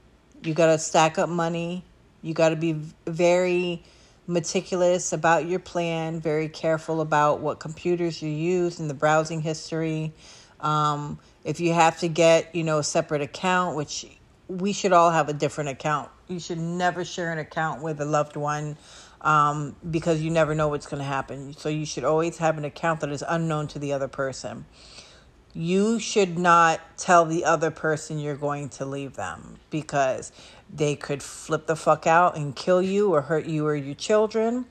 you 0.42 0.54
got 0.54 0.66
to 0.66 0.78
stack 0.78 1.18
up 1.18 1.28
money, 1.28 1.84
you 2.22 2.34
got 2.34 2.50
to 2.50 2.56
be 2.56 2.72
very 3.06 3.82
meticulous 4.26 5.12
about 5.12 5.46
your 5.46 5.58
plan, 5.58 6.20
very 6.20 6.48
careful 6.48 7.00
about 7.00 7.40
what 7.40 7.58
computers 7.60 8.22
you 8.22 8.30
use 8.30 8.78
and 8.78 8.88
the 8.88 8.94
browsing 8.94 9.40
history. 9.40 10.12
Um, 10.60 11.18
if 11.44 11.58
you 11.60 11.72
have 11.72 11.98
to 12.00 12.08
get, 12.08 12.54
you 12.54 12.62
know, 12.62 12.78
a 12.78 12.84
separate 12.84 13.22
account, 13.22 13.76
which 13.76 14.06
we 14.48 14.72
should 14.72 14.92
all 14.92 15.10
have 15.10 15.28
a 15.28 15.32
different 15.32 15.70
account. 15.70 16.10
You 16.28 16.38
should 16.38 16.58
never 16.58 17.04
share 17.04 17.32
an 17.32 17.38
account 17.38 17.82
with 17.82 18.00
a 18.00 18.04
loved 18.04 18.36
one 18.36 18.76
um, 19.20 19.76
because 19.88 20.20
you 20.20 20.30
never 20.30 20.54
know 20.54 20.68
what's 20.68 20.86
going 20.86 21.00
to 21.00 21.06
happen. 21.06 21.54
So 21.54 21.68
you 21.68 21.86
should 21.86 22.04
always 22.04 22.38
have 22.38 22.58
an 22.58 22.64
account 22.64 23.00
that 23.00 23.10
is 23.10 23.24
unknown 23.26 23.68
to 23.68 23.78
the 23.78 23.92
other 23.92 24.08
person. 24.08 24.66
You 25.54 25.98
should 25.98 26.38
not 26.38 26.80
tell 26.96 27.26
the 27.26 27.44
other 27.44 27.70
person 27.70 28.18
you're 28.18 28.36
going 28.36 28.70
to 28.70 28.86
leave 28.86 29.14
them 29.14 29.58
because 29.68 30.32
they 30.72 30.96
could 30.96 31.22
flip 31.22 31.66
the 31.66 31.76
fuck 31.76 32.06
out 32.06 32.36
and 32.36 32.56
kill 32.56 32.80
you 32.80 33.12
or 33.12 33.22
hurt 33.22 33.44
you 33.44 33.66
or 33.66 33.74
your 33.74 33.94
children. 33.94 34.64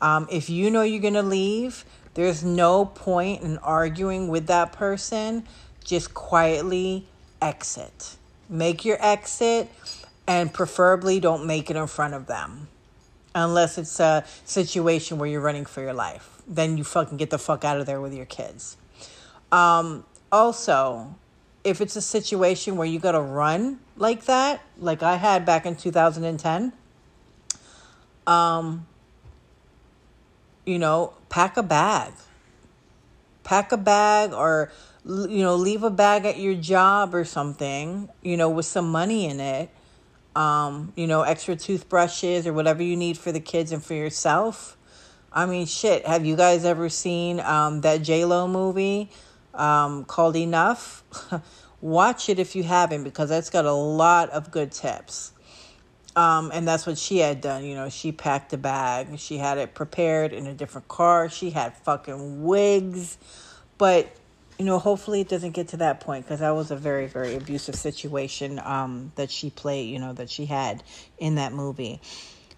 Um, 0.00 0.28
if 0.30 0.50
you 0.50 0.70
know 0.70 0.82
you're 0.82 1.00
going 1.00 1.14
to 1.14 1.22
leave, 1.22 1.84
there's 2.14 2.44
no 2.44 2.84
point 2.84 3.42
in 3.42 3.58
arguing 3.58 4.28
with 4.28 4.46
that 4.48 4.72
person. 4.72 5.44
Just 5.84 6.12
quietly 6.12 7.06
exit. 7.40 8.16
Make 8.48 8.84
your 8.84 8.98
exit 9.00 9.70
and 10.26 10.52
preferably 10.52 11.18
don't 11.18 11.46
make 11.46 11.70
it 11.70 11.76
in 11.76 11.86
front 11.86 12.14
of 12.14 12.26
them. 12.26 12.68
Unless 13.34 13.78
it's 13.78 14.00
a 14.00 14.24
situation 14.44 15.18
where 15.18 15.28
you're 15.28 15.40
running 15.40 15.64
for 15.64 15.80
your 15.80 15.94
life. 15.94 16.42
Then 16.46 16.76
you 16.76 16.84
fucking 16.84 17.16
get 17.16 17.30
the 17.30 17.38
fuck 17.38 17.64
out 17.64 17.78
of 17.78 17.86
there 17.86 18.00
with 18.00 18.12
your 18.12 18.26
kids. 18.26 18.76
Um, 19.52 20.04
also, 20.32 21.14
if 21.64 21.80
it's 21.80 21.96
a 21.96 22.02
situation 22.02 22.76
where 22.76 22.86
you 22.86 22.98
got 22.98 23.12
to 23.12 23.20
run 23.20 23.80
like 23.96 24.24
that, 24.24 24.62
like 24.78 25.02
I 25.02 25.16
had 25.16 25.44
back 25.44 25.66
in 25.66 25.76
2010, 25.76 26.72
um, 28.26 28.86
you 30.64 30.78
know, 30.78 31.14
pack 31.28 31.56
a 31.56 31.62
bag. 31.62 32.12
Pack 33.44 33.72
a 33.72 33.76
bag 33.76 34.32
or, 34.32 34.70
you 35.04 35.42
know, 35.42 35.56
leave 35.56 35.82
a 35.82 35.90
bag 35.90 36.24
at 36.24 36.38
your 36.38 36.54
job 36.54 37.14
or 37.14 37.24
something, 37.24 38.08
you 38.22 38.36
know, 38.36 38.48
with 38.48 38.66
some 38.66 38.90
money 38.90 39.26
in 39.26 39.40
it. 39.40 39.70
Um, 40.36 40.92
you 40.94 41.08
know, 41.08 41.22
extra 41.22 41.56
toothbrushes 41.56 42.46
or 42.46 42.52
whatever 42.52 42.84
you 42.84 42.96
need 42.96 43.18
for 43.18 43.32
the 43.32 43.40
kids 43.40 43.72
and 43.72 43.84
for 43.84 43.94
yourself. 43.94 44.76
I 45.32 45.46
mean, 45.46 45.66
shit, 45.66 46.06
have 46.06 46.24
you 46.24 46.36
guys 46.36 46.64
ever 46.64 46.88
seen 46.88 47.40
um, 47.40 47.80
that 47.80 48.02
J-Lo 48.02 48.46
movie 48.46 49.10
um, 49.54 50.04
called 50.04 50.36
Enough? 50.36 51.04
Watch 51.80 52.28
it 52.28 52.38
if 52.38 52.54
you 52.54 52.62
haven't 52.62 53.04
because 53.04 53.28
that's 53.28 53.50
got 53.50 53.64
a 53.64 53.72
lot 53.72 54.30
of 54.30 54.50
good 54.50 54.72
tips. 54.72 55.32
Um, 56.16 56.50
and 56.52 56.66
that's 56.66 56.86
what 56.86 56.98
she 56.98 57.18
had 57.18 57.40
done. 57.40 57.64
You 57.64 57.74
know, 57.74 57.88
she 57.88 58.12
packed 58.12 58.52
a 58.52 58.58
bag. 58.58 59.18
She 59.18 59.38
had 59.38 59.58
it 59.58 59.74
prepared 59.74 60.32
in 60.32 60.46
a 60.46 60.54
different 60.54 60.88
car. 60.88 61.28
She 61.28 61.50
had 61.50 61.76
fucking 61.78 62.42
wigs. 62.44 63.16
But, 63.78 64.10
you 64.58 64.64
know, 64.64 64.78
hopefully 64.78 65.20
it 65.20 65.28
doesn't 65.28 65.52
get 65.52 65.68
to 65.68 65.78
that 65.78 66.00
point 66.00 66.26
because 66.26 66.40
that 66.40 66.50
was 66.50 66.70
a 66.70 66.76
very, 66.76 67.06
very 67.06 67.36
abusive 67.36 67.76
situation 67.76 68.60
um, 68.62 69.12
that 69.14 69.30
she 69.30 69.50
played, 69.50 69.88
you 69.88 69.98
know, 69.98 70.12
that 70.12 70.28
she 70.28 70.46
had 70.46 70.82
in 71.18 71.36
that 71.36 71.52
movie. 71.52 72.00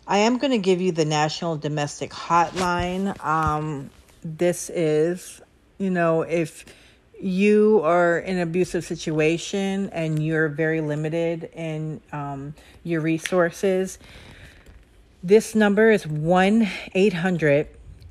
I 0.07 0.19
am 0.19 0.39
going 0.39 0.51
to 0.51 0.59
give 0.59 0.81
you 0.81 0.91
the 0.91 1.05
National 1.05 1.57
Domestic 1.57 2.11
Hotline. 2.11 3.23
Um, 3.25 3.91
this 4.25 4.71
is, 4.71 5.41
you 5.79 5.91
know, 5.91 6.23
if 6.23 6.65
you 7.23 7.81
are 7.85 8.19
in 8.19 8.37
an 8.37 8.43
abusive 8.43 8.85
situation 8.85 9.89
and 9.93 10.25
you're 10.25 10.49
very 10.49 10.81
limited 10.81 11.51
in 11.55 12.01
um, 12.13 12.55
your 12.83 13.01
resources, 13.01 13.99
this 15.23 15.55
number 15.55 15.91
is 15.91 16.07
1 16.07 16.69
800 16.95 17.69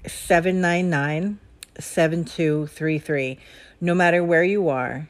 799 0.07 1.39
7233. 1.77 3.39
No 3.81 3.93
matter 3.93 4.23
where 4.23 4.43
you 4.43 4.69
are, 4.69 5.09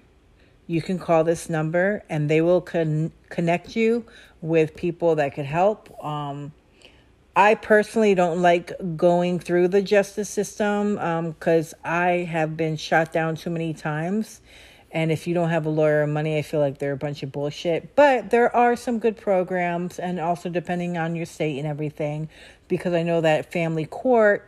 you 0.66 0.82
can 0.82 0.98
call 0.98 1.24
this 1.24 1.50
number 1.50 2.04
and 2.10 2.30
they 2.30 2.42
will 2.42 2.62
con- 2.62 3.12
connect 3.30 3.76
you 3.76 4.06
with 4.42 4.76
people 4.76 5.16
that 5.16 5.36
could 5.36 5.46
help. 5.46 6.04
Um, 6.04 6.54
I 7.36 7.56
personally 7.56 8.14
don't 8.14 8.42
like 8.42 8.74
going 8.98 9.40
through 9.40 9.70
the 9.70 9.82
justice 9.82 10.30
system 10.30 10.96
because 10.96 11.74
um, 11.74 11.80
I 11.86 12.10
have 12.30 12.58
been 12.58 12.76
shot 12.76 13.14
down 13.14 13.36
too 13.36 13.50
many 13.50 13.74
times. 13.74 14.42
And 14.94 15.10
if 15.10 15.26
you 15.26 15.34
don't 15.34 15.50
have 15.50 15.66
a 15.66 15.70
lawyer 15.70 16.04
or 16.04 16.08
money, 16.08 16.38
I 16.38 16.42
feel 16.42 16.60
like 16.60 16.80
they're 16.80 16.92
a 16.92 16.98
bunch 16.98 17.24
of 17.24 17.32
bullshit. 17.32 17.96
But 17.96 18.30
there 18.30 18.54
are 18.54 18.76
some 18.76 19.00
good 19.00 19.16
programs, 19.16 20.00
and 20.00 20.20
also 20.20 20.50
depending 20.50 20.98
on 20.98 21.16
your 21.16 21.26
state 21.26 21.58
and 21.58 21.66
everything, 21.66 22.28
because 22.68 22.94
I 22.94 23.04
know 23.04 23.22
that 23.22 23.54
family 23.54 23.86
court, 23.86 24.46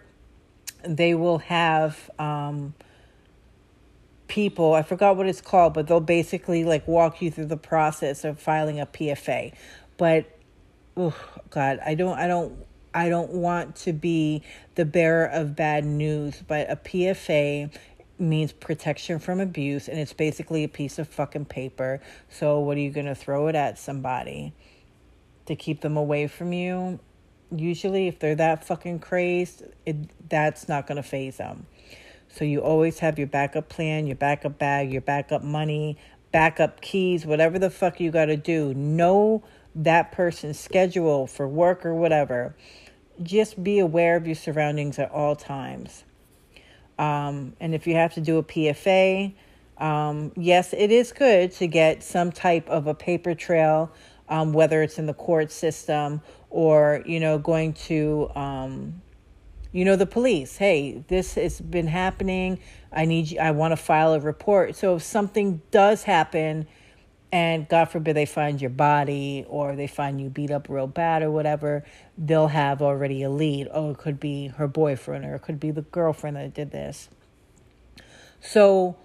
they 0.85 1.15
will 1.15 1.37
have 1.37 2.11
um, 2.19 2.73
people, 4.27 4.73
I 4.73 4.81
forgot 4.81 5.15
what 5.15 5.27
it's 5.27 5.39
called, 5.39 5.73
but 5.73 5.87
they'll 5.87 6.01
basically 6.01 6.65
like 6.65 6.85
walk 6.89 7.21
you 7.21 7.31
through 7.31 7.45
the 7.45 7.55
process 7.55 8.25
of 8.25 8.37
filing 8.37 8.81
a 8.81 8.85
PFA. 8.85 9.53
But, 9.95 10.25
oh 10.97 11.15
God, 11.51 11.79
I 11.85 11.95
don't, 11.95 12.19
I 12.19 12.27
don't 12.27 12.53
I 12.93 13.09
don't 13.09 13.31
want 13.31 13.75
to 13.77 13.93
be 13.93 14.43
the 14.75 14.85
bearer 14.85 15.25
of 15.25 15.55
bad 15.55 15.85
news, 15.85 16.43
but 16.47 16.69
a 16.69 16.75
PFA 16.75 17.75
means 18.19 18.53
protection 18.53 19.19
from 19.19 19.39
abuse 19.39 19.87
and 19.87 19.99
it's 19.99 20.13
basically 20.13 20.63
a 20.63 20.67
piece 20.67 20.99
of 20.99 21.07
fucking 21.07 21.45
paper. 21.45 21.99
So 22.29 22.59
what 22.59 22.77
are 22.77 22.81
you 22.81 22.91
going 22.91 23.07
to 23.07 23.15
throw 23.15 23.47
it 23.47 23.55
at 23.55 23.79
somebody 23.79 24.53
to 25.47 25.55
keep 25.55 25.81
them 25.81 25.97
away 25.97 26.27
from 26.27 26.53
you? 26.53 26.99
Usually 27.55 28.07
if 28.07 28.19
they're 28.19 28.35
that 28.35 28.65
fucking 28.65 28.99
crazed, 28.99 29.63
it 29.85 30.29
that's 30.29 30.67
not 30.67 30.87
going 30.87 30.95
to 30.97 31.03
faze 31.03 31.37
them. 31.37 31.65
So 32.29 32.45
you 32.45 32.61
always 32.61 32.99
have 32.99 33.19
your 33.19 33.27
backup 33.27 33.69
plan, 33.69 34.07
your 34.07 34.15
backup 34.15 34.57
bag, 34.57 34.91
your 34.91 35.01
backup 35.01 35.43
money, 35.43 35.97
backup 36.31 36.81
keys, 36.81 37.25
whatever 37.25 37.59
the 37.59 37.69
fuck 37.69 37.99
you 37.99 38.09
got 38.09 38.25
to 38.25 38.37
do. 38.37 38.73
Know 38.73 39.43
that 39.75 40.11
person's 40.11 40.59
schedule 40.59 41.27
for 41.27 41.47
work 41.47 41.85
or 41.85 41.93
whatever 41.93 42.55
just 43.21 43.63
be 43.63 43.79
aware 43.79 44.15
of 44.15 44.25
your 44.25 44.35
surroundings 44.35 44.97
at 44.97 45.11
all 45.11 45.35
times. 45.35 46.03
Um, 46.97 47.55
and 47.59 47.73
if 47.73 47.87
you 47.87 47.95
have 47.95 48.13
to 48.15 48.21
do 48.21 48.37
a 48.37 48.43
PFA, 48.43 49.33
um, 49.77 50.31
yes, 50.35 50.73
it 50.73 50.91
is 50.91 51.11
good 51.11 51.51
to 51.53 51.67
get 51.67 52.03
some 52.03 52.31
type 52.31 52.67
of 52.69 52.87
a 52.87 52.93
paper 52.93 53.33
trail, 53.33 53.91
um, 54.29 54.53
whether 54.53 54.81
it's 54.81 54.99
in 54.99 55.05
the 55.05 55.13
court 55.13 55.51
system 55.51 56.21
or, 56.49 57.03
you 57.05 57.19
know, 57.19 57.37
going 57.37 57.73
to, 57.73 58.29
um, 58.35 59.01
you 59.71 59.83
know, 59.83 59.95
the 59.95 60.05
police. 60.05 60.57
Hey, 60.57 61.03
this 61.07 61.33
has 61.33 61.59
been 61.59 61.87
happening. 61.87 62.59
I 62.91 63.05
need 63.05 63.31
you, 63.31 63.39
I 63.39 63.51
want 63.51 63.71
to 63.71 63.77
file 63.77 64.13
a 64.13 64.19
report. 64.19 64.75
So 64.75 64.95
if 64.95 65.03
something 65.03 65.61
does 65.71 66.03
happen, 66.03 66.67
and 67.33 67.67
God 67.67 67.85
forbid 67.85 68.15
they 68.15 68.27
find 68.27 68.61
your 68.61 68.69
body 68.69 69.43
or 69.49 69.75
they 69.75 69.87
find 69.87 70.21
you 70.21 70.29
beat 70.29 70.51
up 70.51 70.69
real 70.69 70.85
bad 70.85 71.23
or 71.23 71.31
whatever, 71.31 71.83
they'll 72.15 72.49
have 72.49 72.79
already 72.79 73.23
a 73.23 73.29
lead. 73.31 73.67
Oh, 73.73 73.89
it 73.89 73.97
could 73.97 74.19
be 74.19 74.49
her 74.49 74.67
boyfriend 74.67 75.25
or 75.25 75.33
it 75.33 75.41
could 75.41 75.59
be 75.59 75.71
the 75.71 75.81
girlfriend 75.81 76.37
that 76.37 76.53
did 76.53 76.69
this. 76.69 77.09
So, 78.39 78.97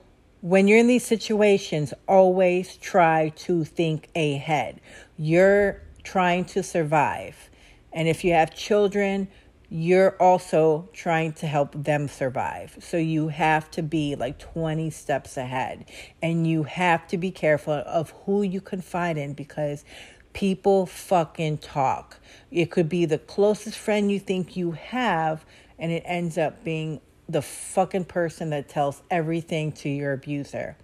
when 0.42 0.68
you're 0.68 0.76
in 0.76 0.88
these 0.88 1.06
situations, 1.06 1.94
always 2.06 2.76
try 2.76 3.30
to 3.30 3.64
think 3.64 4.10
ahead. 4.14 4.82
You're 5.16 5.80
trying 6.02 6.44
to 6.46 6.62
survive. 6.62 7.48
And 7.94 8.08
if 8.08 8.24
you 8.24 8.34
have 8.34 8.54
children, 8.54 9.28
you're 9.70 10.16
also 10.16 10.88
trying 10.92 11.32
to 11.34 11.46
help 11.46 11.72
them 11.72 12.08
survive. 12.08 12.76
So 12.80 12.96
you 12.96 13.28
have 13.28 13.70
to 13.72 13.82
be 13.82 14.16
like 14.16 14.38
20 14.38 14.90
steps 14.90 15.36
ahead 15.36 15.84
and 16.22 16.46
you 16.46 16.62
have 16.62 17.06
to 17.08 17.18
be 17.18 17.30
careful 17.30 17.74
of 17.74 18.10
who 18.24 18.42
you 18.42 18.60
confide 18.60 19.18
in 19.18 19.34
because 19.34 19.84
people 20.32 20.86
fucking 20.86 21.58
talk. 21.58 22.18
It 22.50 22.70
could 22.70 22.88
be 22.88 23.04
the 23.04 23.18
closest 23.18 23.76
friend 23.76 24.10
you 24.10 24.18
think 24.18 24.56
you 24.56 24.72
have 24.72 25.44
and 25.78 25.92
it 25.92 26.02
ends 26.06 26.38
up 26.38 26.64
being 26.64 27.00
the 27.28 27.42
fucking 27.42 28.06
person 28.06 28.48
that 28.50 28.70
tells 28.70 29.02
everything 29.10 29.72
to 29.72 29.90
your 29.90 30.14
abuser. 30.14 30.78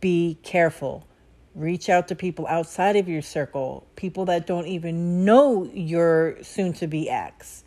Be 0.00 0.38
careful 0.42 1.06
reach 1.54 1.88
out 1.88 2.08
to 2.08 2.14
people 2.16 2.46
outside 2.48 2.96
of 2.96 3.08
your 3.08 3.22
circle, 3.22 3.86
people 3.96 4.24
that 4.26 4.46
don't 4.46 4.66
even 4.66 5.24
know 5.24 5.64
your 5.72 6.42
soon 6.42 6.72
to 6.74 6.86
be 6.86 7.08
ex. 7.10 7.64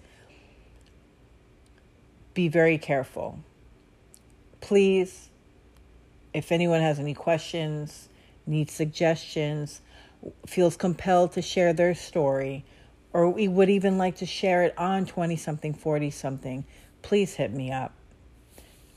Be 2.34 2.48
very 2.50 2.78
careful. 2.78 3.40
please, 4.62 5.30
if 6.34 6.52
anyone 6.52 6.82
has 6.82 7.00
any 7.00 7.14
questions, 7.14 8.10
needs 8.46 8.74
suggestions, 8.74 9.82
feels 10.46 10.78
compelled 10.78 11.32
to 11.34 11.42
share 11.42 11.74
their 11.74 11.96
story, 11.96 12.66
or 13.14 13.30
we 13.30 13.48
would 13.48 13.70
even 13.70 13.98
like 13.98 14.18
to 14.18 14.26
share 14.26 14.64
it 14.64 14.78
on 14.78 15.06
20 15.06 15.36
something, 15.38 15.74
40 15.74 16.12
something, 16.12 16.66
please 17.02 17.36
hit 17.36 17.52
me 17.52 17.72
up. 17.72 17.94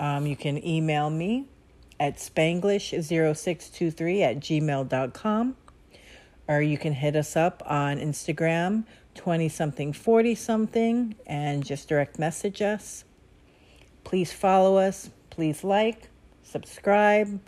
Um, 0.01 0.27
you 0.27 0.37
can 0.37 0.65
email 0.67 1.11
me 1.11 1.47
at 2.01 2.17
spanglish0623 2.17 4.23
at 4.23 4.41
gmail.com 4.41 5.57
or 6.49 6.63
you 6.63 6.77
can 6.77 6.95
hit 6.95 7.15
us 7.15 7.37
up 7.37 7.63
on 7.67 7.99
Instagram 7.99 8.83
20 9.15 9.49
something 9.49 9.93
40 9.93 10.35
something 10.35 11.15
and 11.27 11.65
just 11.65 11.89
direct 11.89 12.19
message 12.19 12.61
us. 12.63 13.05
Please 14.03 14.33
follow 14.33 14.79
us. 14.79 15.11
Please 15.29 15.63
like, 15.63 16.09
subscribe. 16.43 17.39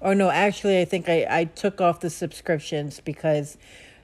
Oh 0.00 0.14
no, 0.14 0.30
actually 0.30 0.80
I 0.80 0.84
think 0.84 1.08
I, 1.08 1.26
I 1.28 1.44
took 1.44 1.80
off 1.80 2.00
the 2.00 2.10
subscriptions 2.10 3.00
because 3.00 3.58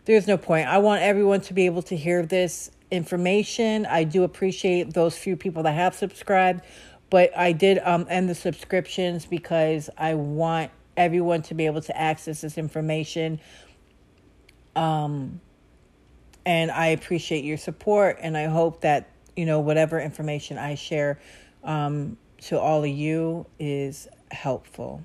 there's 0.05 0.27
no 0.27 0.37
point. 0.37 0.69
I 0.69 0.79
want 0.79 1.03
everyone 1.03 1.41
to 1.43 1.55
be 1.55 1.67
able 1.67 1.83
to 1.83 1.97
hear 1.97 2.27
this 2.27 2.71
information. 2.91 3.87
I 3.87 4.05
do 4.05 4.23
appreciate 4.23 4.93
those 4.93 5.17
few 5.17 5.37
people 5.37 5.63
that 5.63 5.73
have 5.73 5.95
subscribed, 5.95 6.63
but 7.15 7.31
I 7.39 7.53
did 7.53 7.79
um, 7.79 8.09
end 8.11 8.29
the 8.29 8.35
subscriptions 8.35 9.25
because 9.25 9.89
I 9.97 10.15
want 10.15 10.73
everyone 10.97 11.43
to 11.43 11.55
be 11.55 11.67
able 11.67 11.81
to 11.83 11.97
access 11.97 12.41
this 12.41 12.59
information. 12.59 13.39
Um, 14.75 15.41
and 16.45 16.73
I 16.73 16.89
appreciate 16.89 17.45
your 17.45 17.57
support, 17.57 18.19
and 18.21 18.37
I 18.37 18.47
hope 18.47 18.81
that 18.81 19.11
you 19.37 19.47
know 19.47 19.61
whatever 19.61 20.01
information 20.01 20.59
I 20.59 20.75
share 20.75 21.21
um, 21.62 22.17
to 22.49 22.59
all 22.59 22.83
of 22.83 22.91
you 22.91 23.47
is 23.61 24.09
helpful. 24.33 25.05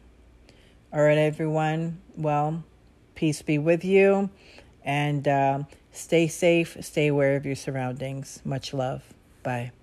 All 0.91 1.03
right, 1.03 1.19
everyone. 1.19 2.01
Well, 2.17 2.63
peace 3.13 3.43
be 3.43 3.59
with 3.59 3.85
you, 3.85 4.31
and 4.83 5.27
uh, 5.27 5.59
stay 5.91 6.27
safe. 6.27 6.75
Stay 6.81 7.05
aware 7.05 7.35
of 7.35 7.45
your 7.45 7.53
surroundings. 7.55 8.41
Much 8.43 8.73
love. 8.73 9.03
Bye. 9.43 9.73